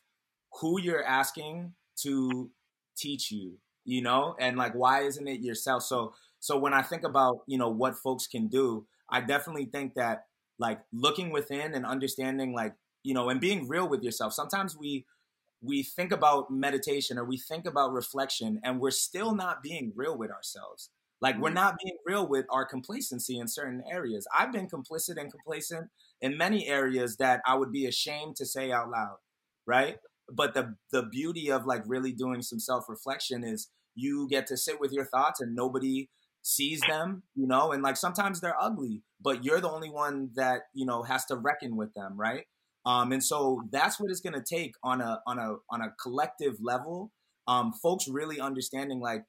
[0.60, 2.52] who you're asking to
[2.98, 7.04] teach you you know and like why isn't it yourself so so when i think
[7.04, 10.26] about you know what folks can do i definitely think that
[10.60, 15.06] like looking within and understanding like you know and being real with yourself sometimes we
[15.64, 20.18] we think about meditation or we think about reflection and we're still not being real
[20.18, 20.90] with ourselves
[21.22, 21.56] like we're mm.
[21.56, 25.90] not being real with our complacency in certain areas i've been complicit and complacent
[26.22, 29.18] in many areas that i would be ashamed to say out loud
[29.66, 29.98] right
[30.32, 34.58] but the the beauty of like really doing some self reflection is you get to
[34.58, 36.10] sit with your thoughts and nobody
[36.44, 40.64] sees them, you know, and like sometimes they're ugly, but you're the only one that,
[40.74, 42.46] you know, has to reckon with them, right?
[42.86, 45.94] Um, and so that's what it's going to take on a on a on a
[46.02, 47.12] collective level.
[47.48, 49.24] Um, folks really understanding like,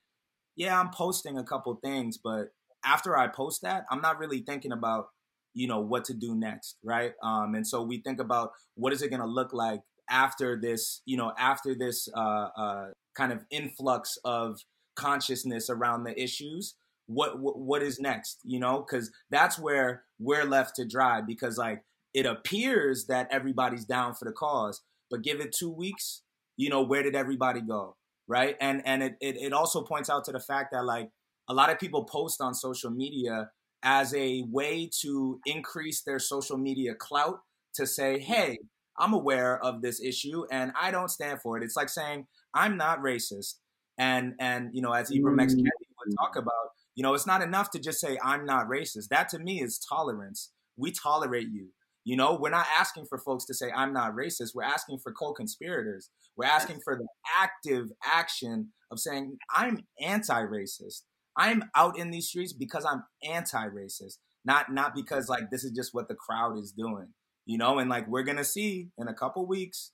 [0.56, 2.48] yeah, I'm posting a couple things, but
[2.84, 5.06] after I post that, I'm not really thinking about,
[5.52, 7.12] you know, what to do next, right?
[7.22, 11.00] Um, and so we think about what is it going to look like after this,
[11.06, 12.86] you know, after this uh, uh,
[13.16, 14.60] kind of influx of
[14.96, 16.74] consciousness around the issues,
[17.06, 18.38] what what, what is next?
[18.44, 21.20] You know, because that's where we're left to dry.
[21.20, 21.82] Because like
[22.14, 26.22] it appears that everybody's down for the cause, but give it two weeks,
[26.57, 27.96] you know, where did everybody go?
[28.27, 31.11] Right, and and it, it, it also points out to the fact that like
[31.48, 33.50] a lot of people post on social media
[33.83, 37.40] as a way to increase their social media clout
[37.74, 38.57] to say, hey,
[38.98, 41.64] I'm aware of this issue and I don't stand for it.
[41.64, 43.57] It's like saying I'm not racist,
[43.98, 46.42] and and you know as Ibram X Kendi would talk mm.
[46.42, 49.09] about, you know it's not enough to just say I'm not racist.
[49.09, 50.50] That to me is tolerance.
[50.77, 51.68] We tolerate you.
[52.04, 54.54] You know, we're not asking for folks to say I'm not racist.
[54.54, 56.10] We're asking for co-conspirators.
[56.36, 57.06] We're asking for the
[57.40, 61.02] active action of saying I'm anti-racist.
[61.36, 65.94] I'm out in these streets because I'm anti-racist, not not because like this is just
[65.94, 67.08] what the crowd is doing
[67.46, 69.92] you know, and like we're gonna see in a couple weeks,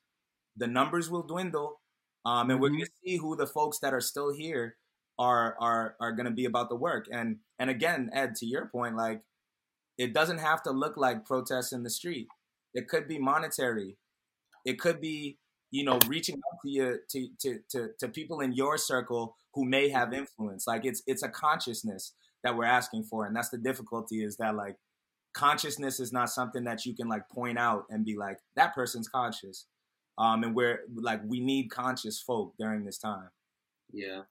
[0.57, 1.81] the numbers will dwindle,
[2.25, 2.63] um, and mm-hmm.
[2.63, 4.77] we're gonna see who the folks that are still here
[5.19, 7.07] are are are gonna be about the work.
[7.11, 9.23] And and again, Ed, to your point, like
[10.01, 12.27] it doesn't have to look like protests in the street.
[12.73, 13.99] It could be monetary.
[14.65, 15.37] It could be
[15.71, 19.67] you know reaching out to you to, to to to people in your circle who
[19.67, 20.67] may have influence.
[20.67, 24.55] Like it's it's a consciousness that we're asking for, and that's the difficulty is that
[24.55, 24.77] like
[25.35, 29.09] consciousness is not something that you can like point out and be like that person's
[29.09, 29.67] conscious
[30.19, 33.29] um and we're like we need conscious folk during this time
[33.93, 34.23] yeah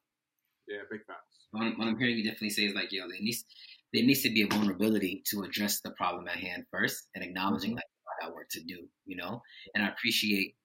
[0.68, 3.46] yeah big facts what, what i'm hearing you definitely say is like yo there needs
[3.94, 7.72] there needs to be a vulnerability to address the problem at hand first and acknowledging
[7.72, 7.78] mm-hmm.
[7.78, 7.86] like
[8.22, 9.42] I got work to do you know
[9.74, 10.56] and i appreciate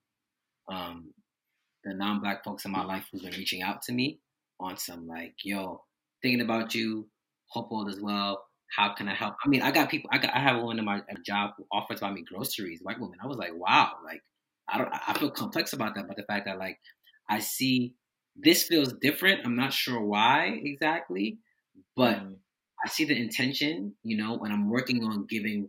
[0.71, 1.13] um
[1.85, 4.19] the non-black folks in my life who've been reaching out to me
[4.59, 5.83] on some like yo
[6.23, 7.09] thinking about you
[7.49, 8.45] hope all is well
[8.77, 9.35] how can I help?
[9.45, 10.11] I mean, I got people.
[10.13, 10.35] I got.
[10.35, 12.81] I have a woman in my job who offers to buy me groceries.
[12.83, 13.19] White woman.
[13.23, 13.93] I was like, wow.
[14.05, 14.21] Like,
[14.69, 14.89] I don't.
[14.93, 16.79] I feel complex about that, but the fact that like
[17.29, 17.95] I see
[18.37, 19.43] this feels different.
[19.45, 21.39] I'm not sure why exactly,
[21.97, 22.37] but mm.
[22.85, 23.95] I see the intention.
[24.03, 25.69] You know, and I'm working on giving.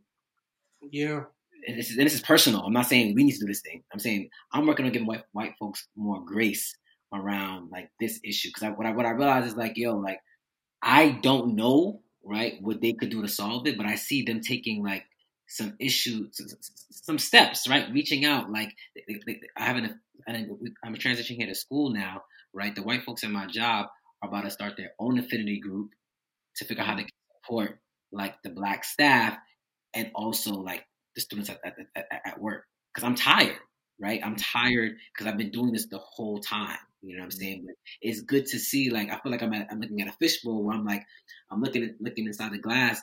[0.81, 1.23] Yeah.
[1.67, 2.61] And this is and this is personal.
[2.61, 3.83] I'm not saying we need to do this thing.
[3.91, 6.75] I'm saying I'm working on giving white white folks more grace
[7.13, 10.19] around like this issue because I, what I what I realize is like yo like
[10.81, 12.57] I don't know right?
[12.61, 15.05] What they could do to solve it, but I see them taking like
[15.47, 16.41] some issues,
[16.89, 17.87] some steps, right?
[17.93, 18.75] Reaching out, like
[19.55, 22.75] I have an, I'm transitioning here to school now, right?
[22.75, 23.87] The white folks in my job
[24.21, 25.91] are about to start their own affinity group
[26.57, 27.01] to figure out how mm-hmm.
[27.01, 27.79] they can support
[28.11, 29.37] like the black staff
[29.93, 32.65] and also like the students at, at, at, at work.
[32.95, 33.57] Cause I'm tired,
[33.99, 34.21] right?
[34.23, 34.59] I'm mm-hmm.
[34.59, 36.77] tired because I've been doing this the whole time.
[37.01, 37.39] You know what I'm mm-hmm.
[37.39, 37.63] saying?
[37.65, 38.89] But it's good to see.
[38.89, 41.03] Like I feel like I'm at, I'm looking at a fishbowl where I'm like
[41.51, 43.01] I'm looking at looking inside the glass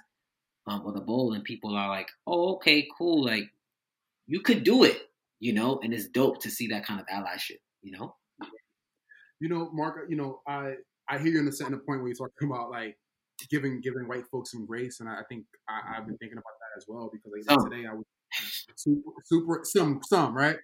[0.67, 3.25] um, or the bowl, and people are like, "Oh, okay, cool.
[3.25, 3.49] Like
[4.27, 4.99] you could do it."
[5.41, 7.59] You know, and it's dope to see that kind of allyship.
[7.83, 8.17] You know.
[9.41, 10.07] You know, Mark.
[10.09, 10.75] You know, I
[11.09, 12.97] I hear you in the setting point where you're talking about like
[13.51, 16.79] giving giving white folks some grace, and I, think I, have been thinking about that
[16.79, 17.69] as well because like oh.
[17.69, 18.05] today I was
[18.77, 20.57] super, super some some right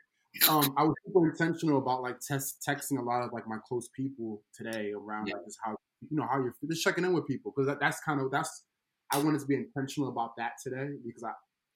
[0.49, 3.89] um, I was super intentional about like test texting a lot of like my close
[3.89, 5.35] people today around yeah.
[5.35, 5.77] like just how
[6.09, 8.65] you know how you're just checking in with people because that, that's kind of that's
[9.11, 11.33] I wanted to be intentional about that today because I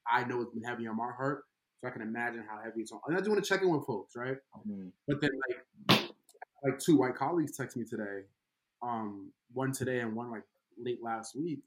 [0.06, 1.44] I know it's been heavy on my heart
[1.80, 3.70] so I can imagine how heavy it's on and I just want to check in
[3.70, 4.88] with folks right mm-hmm.
[5.08, 6.12] but then like
[6.62, 8.22] like two white colleagues text me today
[8.82, 10.42] um, one today and one like
[10.78, 11.60] late last week.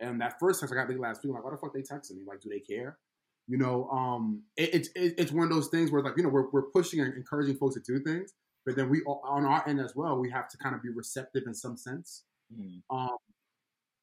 [0.00, 1.82] And that first text I got late last week, I'm like, why the fuck they
[1.82, 2.24] texting me?
[2.26, 2.98] Like, do they care?
[3.46, 6.28] You know, um, it, it's it, it's one of those things where like you know
[6.28, 8.32] we're we're pushing and encouraging folks to do things,
[8.64, 11.42] but then we on our end as well, we have to kind of be receptive
[11.46, 12.22] in some sense.
[12.54, 12.96] Mm-hmm.
[12.96, 13.16] Um,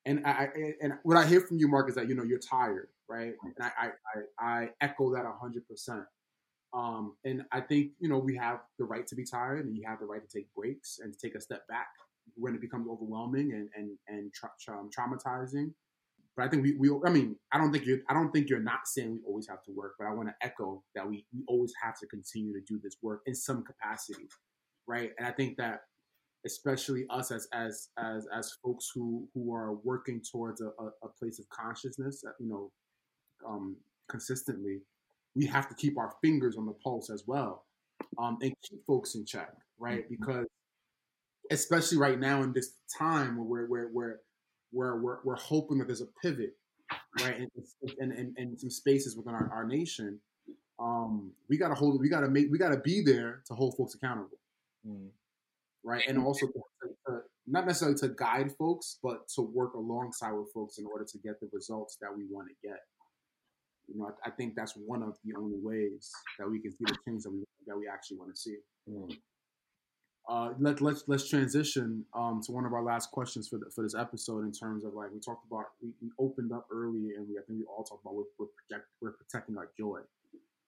[0.06, 0.50] and I,
[0.82, 3.34] and what I hear from you, Mark, is that you know you're tired, right?
[3.44, 3.90] And I I,
[4.40, 6.04] I, I echo that hundred percent.
[6.74, 9.84] Um, and I think you know we have the right to be tired, and you
[9.88, 11.88] have the right to take breaks and to take a step back
[12.36, 15.74] when it becomes overwhelming and and and tra- tra- traumatizing.
[16.36, 18.60] But I think we, we I mean I don't think you I don't think you're
[18.60, 21.44] not saying we always have to work, but I want to echo that we we
[21.48, 24.28] always have to continue to do this work in some capacity,
[24.88, 25.12] right?
[25.18, 25.82] And I think that
[26.46, 31.40] especially us as as as as folks who who are working towards a, a place
[31.40, 32.72] of consciousness, uh, you know,
[33.48, 33.76] um,
[34.10, 34.82] consistently,
[35.36, 37.66] we have to keep our fingers on the pulse as well,
[38.18, 40.06] um, and keep folks in check, right?
[40.06, 40.16] Mm-hmm.
[40.20, 40.48] Because
[41.52, 44.20] especially right now in this time where we're where
[44.72, 46.56] where we're, we're hoping that there's a pivot,
[47.22, 47.48] right?
[48.00, 50.20] And and, and, some spaces within our, our nation,
[50.80, 54.38] um, we gotta hold we gotta make we gotta be there to hold folks accountable.
[54.88, 55.10] Mm
[55.88, 56.04] right?
[56.08, 56.62] And also to,
[57.08, 61.18] to, not necessarily to guide folks, but to work alongside with folks in order to
[61.20, 62.80] get the results that we want to get.
[63.88, 66.84] You know, I, I think that's one of the only ways that we can see
[66.86, 68.58] the things that we that we actually want to see.
[68.90, 69.18] Mm.
[70.30, 73.82] Uh, let let's let's transition um, to one of our last questions for the, for
[73.82, 77.28] this episode in terms of like we talked about we, we opened up early and
[77.30, 80.00] we I think we all talked about we're we're, we're protecting our joy,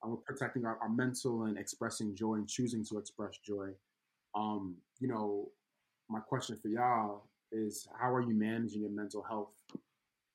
[0.01, 3.71] um, we're protecting our, our mental and expressing joy and choosing to express joy.
[4.33, 5.49] Um, you know,
[6.09, 9.51] my question for y'all is how are you managing your mental health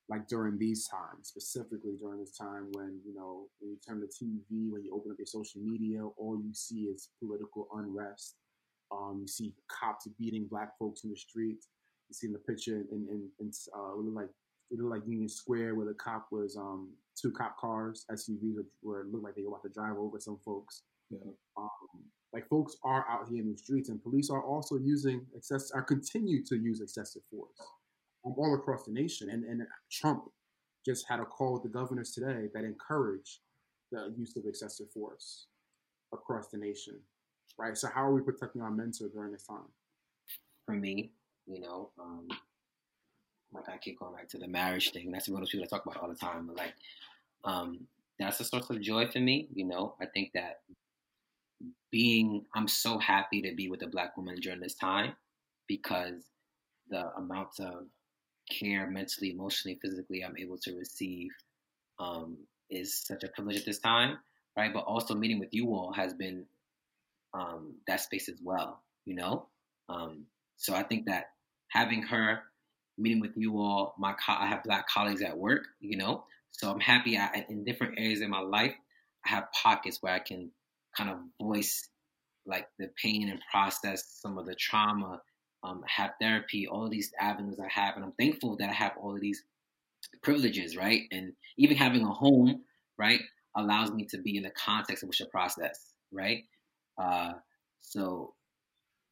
[0.09, 4.07] like during these times, specifically during this time when, you know, when you turn the
[4.07, 8.37] TV, when you open up your social media, all you see is political unrest.
[8.95, 11.69] Um, you see cops beating black folks in the streets.
[12.09, 14.31] You see in the picture in, in, in uh, it looked like
[14.71, 19.01] it looked like Union Square where the cop was um, two cop cars, SUVs, where
[19.01, 20.83] it looked like they were about to drive over some folks.
[21.11, 21.19] Yeah.
[21.57, 21.69] Um,
[22.33, 25.83] like folks are out here in the streets, and police are also using excess, are
[25.83, 27.61] continue to use excessive force
[28.27, 29.31] um, all across the nation.
[29.31, 30.25] And and Trump
[30.85, 33.39] just had a call with the governors today that encouraged
[33.93, 35.47] the use of excessive force
[36.13, 37.01] across the nation.
[37.59, 37.77] Right.
[37.77, 39.69] So how are we protecting our mental during this time?
[40.67, 41.13] For me,
[41.47, 42.27] you know, um,
[43.53, 45.11] like I keep going back to the marriage thing.
[45.13, 46.47] That's one of those people I talk about all the time.
[46.47, 46.75] But like,
[47.45, 47.87] um,
[48.19, 49.49] that's a source of joy for me.
[49.55, 50.61] You know, I think that
[51.91, 55.13] being I'm so happy to be with a black woman during this time
[55.69, 56.25] because
[56.91, 57.87] the amount of
[58.51, 61.31] care mentally, emotionally, physically I'm able to receive
[61.99, 62.37] um,
[62.71, 64.19] is such a privilege at this time,
[64.57, 64.73] right?
[64.73, 66.47] But also meeting with you all has been
[67.35, 69.47] um, that space as well, you know.
[69.89, 70.27] Um,
[70.57, 71.27] so I think that
[71.69, 72.41] having her
[72.97, 76.25] meeting with you all, my co- I have black colleagues at work, you know.
[76.53, 78.75] So I'm happy I, in different areas in my life.
[79.27, 80.51] I have pockets where I can
[80.97, 81.89] kind of voice
[82.47, 85.21] like the pain and process some of the trauma,
[85.63, 88.93] um, have therapy, all of these avenues I have, and I'm thankful that I have
[89.01, 89.43] all of these
[90.23, 91.03] privileges, right?
[91.11, 92.63] And even having a home,
[92.99, 93.21] right,
[93.57, 96.45] allows me to be in the context of which to process, right?
[96.99, 97.33] Uh,
[97.81, 98.35] so,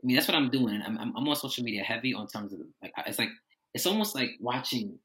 [0.02, 0.82] I mean, that's what I'm doing.
[0.84, 3.30] I'm, I'm, I'm on social media heavy on terms of like it's like
[3.74, 4.98] it's almost like watching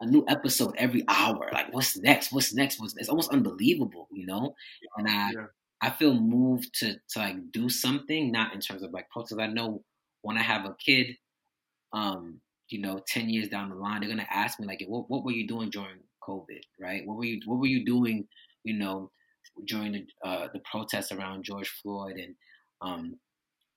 [0.00, 1.48] a new episode every hour.
[1.52, 2.32] Like, what's next?
[2.32, 2.80] What's next?
[2.80, 3.04] What's next?
[3.04, 4.54] It's almost unbelievable, you know.
[4.96, 5.46] And I, yeah.
[5.80, 9.40] I feel moved to to like do something, not in terms of like protest.
[9.40, 9.82] I know
[10.22, 11.16] when I have a kid,
[11.92, 15.24] um, you know, ten years down the line, they're gonna ask me like, what what
[15.24, 17.06] were you doing during COVID, right?
[17.06, 18.26] What were you what were you doing,
[18.64, 19.10] you know,
[19.64, 22.34] during the uh, the protests around George Floyd and
[22.82, 23.16] um,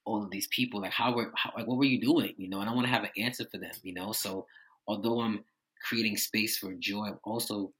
[0.06, 0.82] all of these people?
[0.82, 2.62] Like, how were how, like what were you doing, you know?
[2.62, 4.12] And I want to have an answer for them, you know.
[4.12, 4.46] So
[4.88, 5.44] although I'm
[5.88, 7.72] creating space for joy, I'm also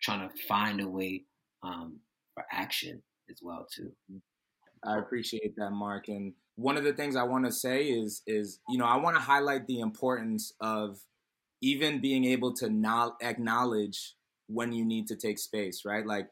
[0.00, 1.24] trying to find a way
[1.62, 1.98] um,
[2.34, 3.92] for action as well too.
[4.84, 6.08] I appreciate that, Mark.
[6.08, 9.16] And one of the things I want to say is is you know I want
[9.16, 10.98] to highlight the importance of
[11.60, 14.14] even being able to not acknowledge
[14.46, 16.06] when you need to take space, right?
[16.06, 16.28] Like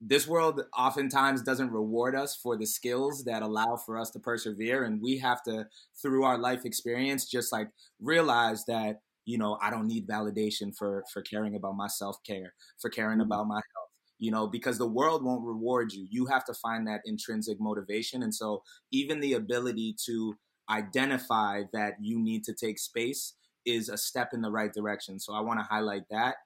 [0.00, 4.84] this world oftentimes doesn't reward us for the skills that allow for us to persevere
[4.84, 5.66] and we have to
[6.00, 7.68] through our life experience just like
[8.00, 12.90] realize that you know i don't need validation for for caring about my self-care for
[12.90, 13.22] caring mm-hmm.
[13.22, 13.88] about my health
[14.18, 16.06] you know, because the world won't reward you.
[16.10, 18.22] You have to find that intrinsic motivation.
[18.22, 20.34] And so, even the ability to
[20.68, 23.34] identify that you need to take space
[23.64, 25.20] is a step in the right direction.
[25.20, 26.36] So, I want to highlight that.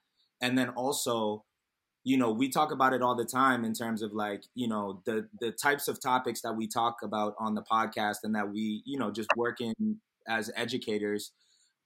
[0.40, 1.44] And then also,
[2.04, 5.02] you know, we talk about it all the time in terms of like, you know,
[5.06, 8.82] the the types of topics that we talk about on the podcast and that we,
[8.84, 11.32] you know, just work in as educators.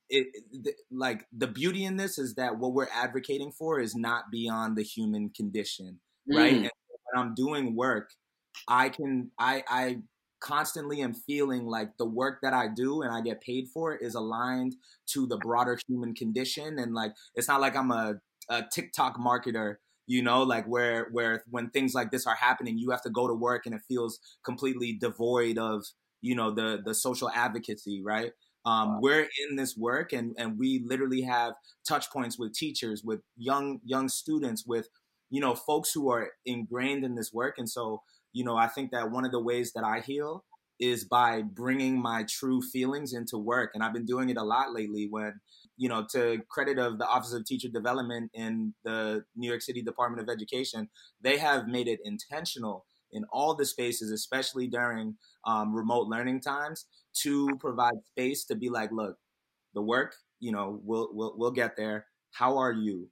[0.09, 4.31] It, it, like the beauty in this is that what we're advocating for is not
[4.31, 5.99] beyond the human condition
[6.29, 6.55] right?
[6.55, 6.57] Mm.
[6.59, 6.71] and
[7.12, 8.11] when i'm doing work
[8.69, 9.99] i can i i
[10.41, 14.14] constantly am feeling like the work that i do and i get paid for is
[14.14, 16.79] aligned to the broader human condition.
[16.79, 19.77] And like it's not like i'm a, a tiktok marketer
[20.07, 23.27] you know like where where when things like this are happening you have to go
[23.27, 25.85] to work and it feels completely devoid of
[26.21, 28.33] you know the the social advocacy right
[28.67, 28.99] um, wow.
[29.01, 31.55] We're in this work, and and we literally have
[31.89, 34.89] touch points with teachers, with young young students, with
[35.31, 37.55] you know folks who are ingrained in this work.
[37.59, 38.03] And so,
[38.33, 40.45] you know, I think that one of the ways that I heal
[40.81, 44.72] is by bringing my true feelings into work, and I've been doing it a lot
[44.74, 45.07] lately.
[45.11, 45.35] When
[45.77, 49.83] you know, to credit of the Office of Teacher Development in the New York City
[49.83, 50.89] Department of Education,
[51.20, 55.16] they have made it intentional in all the spaces, especially during
[55.47, 56.87] um, remote learning times,
[57.22, 59.16] to provide space to be like, look,
[59.74, 62.07] the work, you know, we'll we'll we'll get there.
[62.33, 63.09] How are you?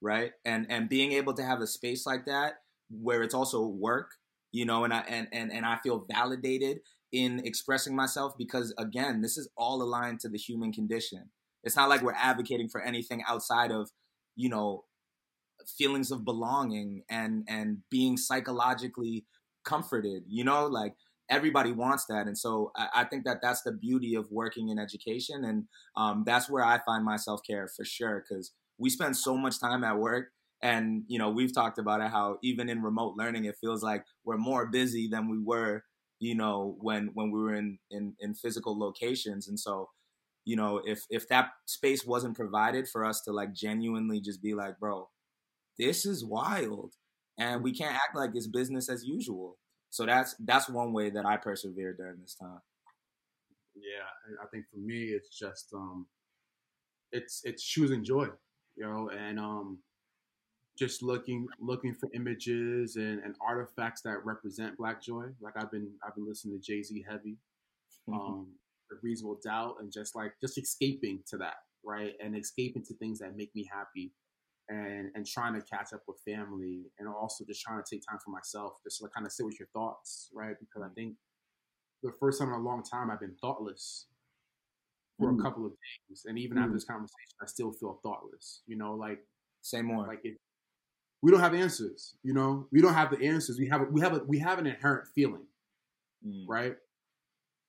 [0.00, 0.32] Right?
[0.44, 2.54] And and being able to have a space like that
[2.90, 4.12] where it's also work,
[4.52, 6.80] you know, and I and and, and I feel validated
[7.12, 11.30] in expressing myself because again, this is all aligned to the human condition.
[11.64, 13.90] It's not like we're advocating for anything outside of,
[14.36, 14.84] you know,
[15.76, 19.26] feelings of belonging and and being psychologically
[19.64, 20.94] comforted, you know, like
[21.30, 24.80] everybody wants that and so I, I, think that that's the beauty of working in
[24.80, 25.64] education and
[25.96, 29.84] um, that's where i find my self-care for sure because we spend so much time
[29.84, 30.30] at work
[30.62, 34.04] and you know we've talked about it how even in remote learning it feels like
[34.24, 35.82] we're more busy than we were
[36.18, 39.88] you know when when we were in in, in physical locations and so
[40.44, 44.54] you know if if that space wasn't provided for us to like genuinely just be
[44.54, 45.08] like bro
[45.78, 46.94] this is wild
[47.38, 49.56] and we can't act like it's business as usual
[49.90, 52.60] so that's that's one way that I persevere during this time.
[53.74, 56.06] Yeah, I think for me it's just um,
[57.12, 58.28] it's it's choosing joy,
[58.76, 59.78] you know, and um,
[60.80, 65.26] just looking looking for images and, and artifacts that represent Black joy.
[65.40, 67.36] Like I've been I've been listening to Jay Z heavy,
[68.08, 68.14] mm-hmm.
[68.14, 68.46] um,
[69.02, 73.36] reasonable doubt, and just like just escaping to that, right, and escaping to things that
[73.36, 74.12] make me happy
[74.70, 78.18] and and trying to catch up with family and also just trying to take time
[78.24, 81.16] for myself just to kind of sit with your thoughts right because i think
[82.04, 84.06] the first time in a long time i've been thoughtless
[85.18, 85.40] for mm.
[85.40, 86.60] a couple of days and even mm.
[86.60, 89.18] after this conversation i still feel thoughtless you know like
[89.60, 90.36] say more like it,
[91.22, 94.00] we don't have answers you know we don't have the answers we have a, we
[94.00, 95.46] have a, we have an inherent feeling
[96.26, 96.44] mm.
[96.48, 96.76] right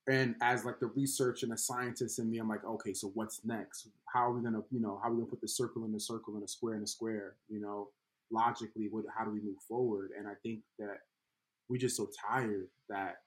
[0.08, 3.44] and as like the research and the scientist in me, I'm like, okay, so what's
[3.44, 3.88] next?
[4.12, 6.00] How are we gonna, you know, how are we gonna put the circle in the
[6.00, 7.36] circle and a square in a square?
[7.48, 7.90] You know,
[8.30, 10.10] logically, what, how do we move forward?
[10.18, 10.98] And I think that
[11.68, 13.18] we're just so tired that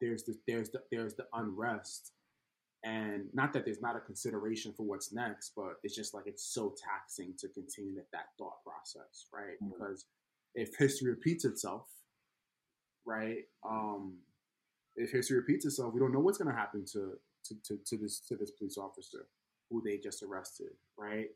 [0.00, 2.10] there's the there's the there's the unrest,
[2.84, 6.44] and not that there's not a consideration for what's next, but it's just like it's
[6.44, 9.54] so taxing to continue that that thought process, right?
[9.62, 9.68] Mm-hmm.
[9.68, 10.06] Because
[10.54, 11.86] if history repeats itself,
[13.06, 13.44] right?
[13.68, 14.18] Um,
[14.96, 17.96] if history repeats itself, we don't know what's going to happen to, to, to, to
[17.96, 19.26] this to this police officer
[19.70, 21.28] who they just arrested, right?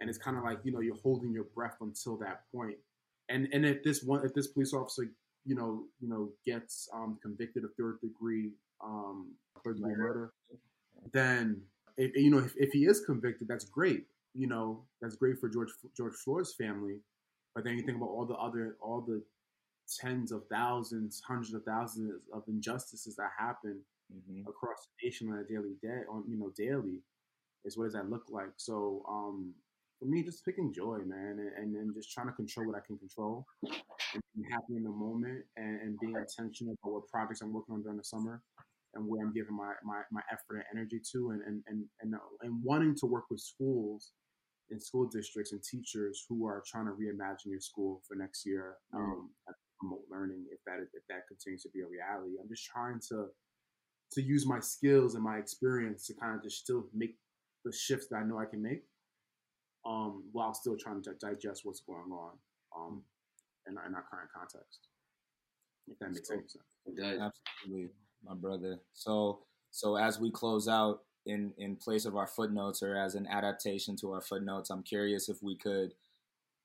[0.00, 2.76] And it's kind of like you know you're holding your breath until that point.
[3.28, 5.08] And and if this one if this police officer
[5.44, 8.50] you know you know gets um, convicted of third degree
[8.84, 9.32] um,
[9.64, 10.32] third degree murder,
[11.12, 11.62] then
[11.96, 14.04] if, you know if, if he is convicted, that's great.
[14.34, 17.00] You know that's great for George George Floyd's family.
[17.54, 19.22] But then you think about all the other all the
[20.00, 23.80] tens of thousands, hundreds of thousands of injustices that happen
[24.12, 24.48] mm-hmm.
[24.48, 27.00] across the nation on a daily day, on you know daily,
[27.64, 28.52] is what does that look like?
[28.56, 29.52] So um,
[29.98, 32.98] for me, just picking joy, man, and, then just trying to control what I can
[32.98, 37.52] control, and being happy in the moment, and, and being intentional about what projects I'm
[37.52, 38.42] working on during the summer,
[38.94, 42.14] and where I'm giving my, my, my effort and energy to, and and and and,
[42.42, 44.12] and wanting to work with schools
[44.70, 48.76] and school districts and teachers who are trying to reimagine your school for next year
[48.94, 49.30] um,
[49.82, 52.36] remote learning if that if that continues to be a reality.
[52.40, 53.26] I'm just trying to
[54.12, 57.16] to use my skills and my experience to kind of just still make
[57.64, 58.82] the shifts that I know I can make,
[59.86, 62.32] um, while still trying to digest what's going on
[62.76, 63.02] um,
[63.66, 64.88] in, in our current context.
[65.88, 66.56] If that makes so, any sense.
[66.86, 67.20] It does.
[67.20, 67.90] Absolutely,
[68.24, 68.78] my brother.
[68.92, 73.26] So so as we close out in in place of our footnotes or as an
[73.26, 75.94] adaptation to our footnotes, I'm curious if we could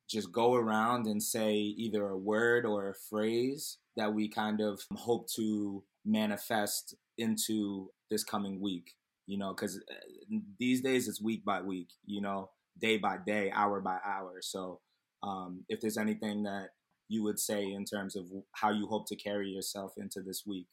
[0.10, 4.82] just go around and say either a word or a phrase that we kind of
[4.95, 8.93] hope to manifest into this coming week
[9.28, 12.49] you know because uh, these days it's week by week you know
[12.80, 14.80] day by day hour by hour so
[15.24, 16.70] um, if there's anything that
[17.10, 20.68] you would say in terms of how you hope to carry yourself into this week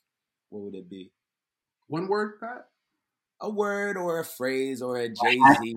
[0.54, 1.10] what would it be
[1.88, 2.66] one word pat
[3.40, 5.74] a word or a phrase or a Jay Z.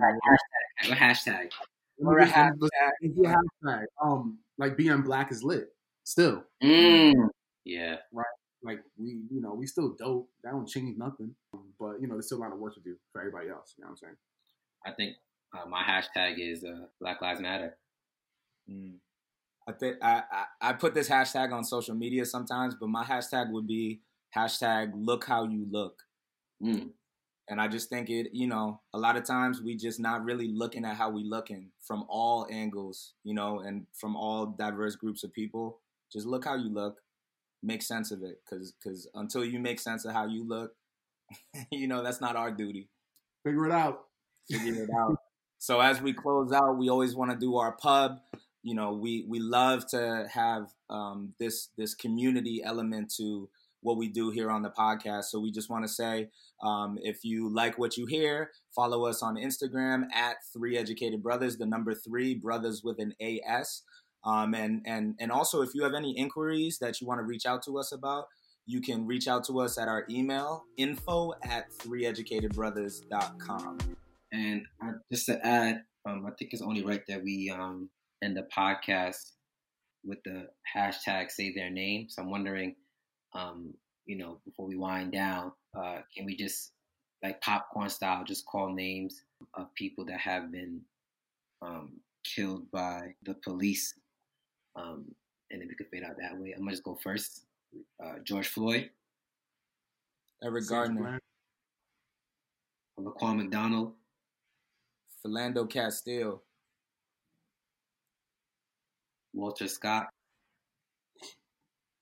[0.84, 1.52] Hashtag, hashtag.
[2.00, 2.70] Or a hashtag.
[3.04, 3.86] hashtag.
[4.02, 5.70] Um, like being black is lit.
[6.04, 6.44] Still.
[6.64, 7.30] Mm.
[7.66, 7.98] Yeah.
[8.14, 8.26] Right.
[8.64, 10.30] Like we, you know, we still dope.
[10.44, 11.36] That don't change nothing.
[11.80, 13.74] But you know, there's still a lot of work to do for everybody else.
[13.78, 14.16] You know what I'm saying?
[14.86, 15.16] I think
[15.54, 17.78] uh, my hashtag is uh, Black Lives Matter.
[18.70, 18.96] Mm.
[19.68, 23.52] I think I, I, I put this hashtag on social media sometimes, but my hashtag
[23.52, 24.00] would be
[24.36, 26.04] hashtag Look How You Look.
[26.64, 26.92] Mm.
[27.50, 30.50] And I just think it, you know, a lot of times we just not really
[30.50, 35.24] looking at how we looking from all angles, you know, and from all diverse groups
[35.24, 35.80] of people.
[36.12, 36.98] Just look how you look,
[37.64, 40.74] make sense of it, because because until you make sense of how you look,
[41.72, 42.90] you know, that's not our duty.
[43.46, 44.06] Figure it out.
[44.50, 45.18] Figure it out.
[45.60, 48.20] So as we close out, we always want to do our pub.
[48.62, 53.50] You know, we we love to have um, this this community element to
[53.82, 55.26] what we do here on the podcast.
[55.26, 56.30] So we just want to say,
[56.62, 61.58] um, if you like what you hear, follow us on Instagram at Three Educated Brothers,
[61.58, 63.84] the number three brothers with an AS.
[64.24, 67.46] Um, and and and also, if you have any inquiries that you want to reach
[67.46, 68.26] out to us about,
[68.66, 73.78] you can reach out to us at our email info at threeeducatedbrothers.com.
[74.34, 77.90] And uh, just to add, um, I think it's only right that we um,
[78.22, 79.32] end the podcast
[80.04, 82.08] with the hashtag say their name.
[82.10, 82.76] So I'm wondering
[83.34, 83.74] um,
[84.06, 86.72] you know, before we wind down, uh, can we just
[87.24, 89.24] like popcorn style, just call names
[89.56, 90.82] of people that have been
[91.62, 93.94] um, killed by the police,
[94.76, 95.06] um,
[95.52, 96.54] and then we could fade out that way.
[96.54, 97.44] I'm gonna just go first.
[98.04, 98.90] Uh, George Floyd,
[100.42, 101.20] Eric Garner,
[103.00, 103.94] Laquan McDonald,
[105.24, 106.42] Philando Castile,
[109.34, 110.08] Walter Scott,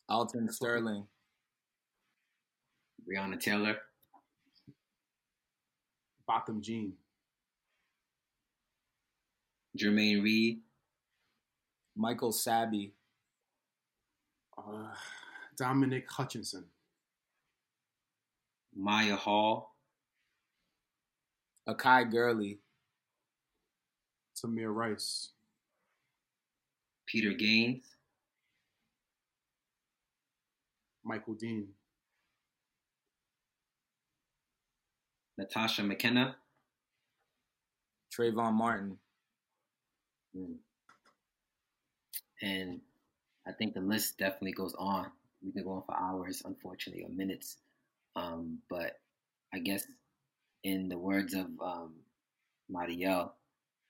[0.07, 1.07] Alton Sterling,
[3.08, 3.78] Breonna Taylor,
[6.28, 6.93] Botham Jean,
[9.78, 10.60] Jermaine Reed,
[11.95, 12.93] Michael Sabbie.
[14.58, 14.93] uh,
[15.58, 16.66] Dominic Hutchinson,
[18.76, 19.74] Mya Hall,
[21.68, 22.60] Akai Gurley,
[24.36, 25.30] Tamir Rice,
[27.06, 27.86] Peter Gaines,
[31.03, 31.68] Michael Dean.
[35.38, 36.36] Natasha McKenna,
[38.15, 38.97] Trayvon Martin.
[40.36, 40.55] Mm.
[42.41, 42.81] And
[43.47, 45.07] I think the list definitely goes on.
[45.43, 47.57] We can go on for hours, unfortunately, or minutes.
[48.15, 48.99] Um, but
[49.53, 49.86] I guess,
[50.63, 51.93] in the words of um,
[52.71, 53.31] Marielle,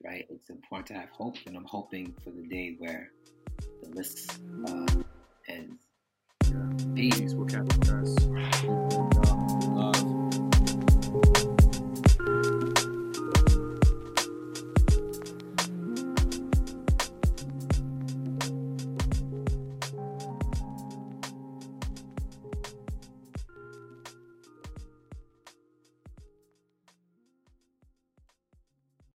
[0.03, 3.11] right, it's important to have hope, and I'm hoping for the day where
[3.83, 4.85] the list uh,
[5.47, 5.79] ends.
[6.49, 6.93] Yeah.
[6.93, 7.19] Peace.
[7.19, 7.33] Peace.
[7.33, 9.14] We'll catch you guys.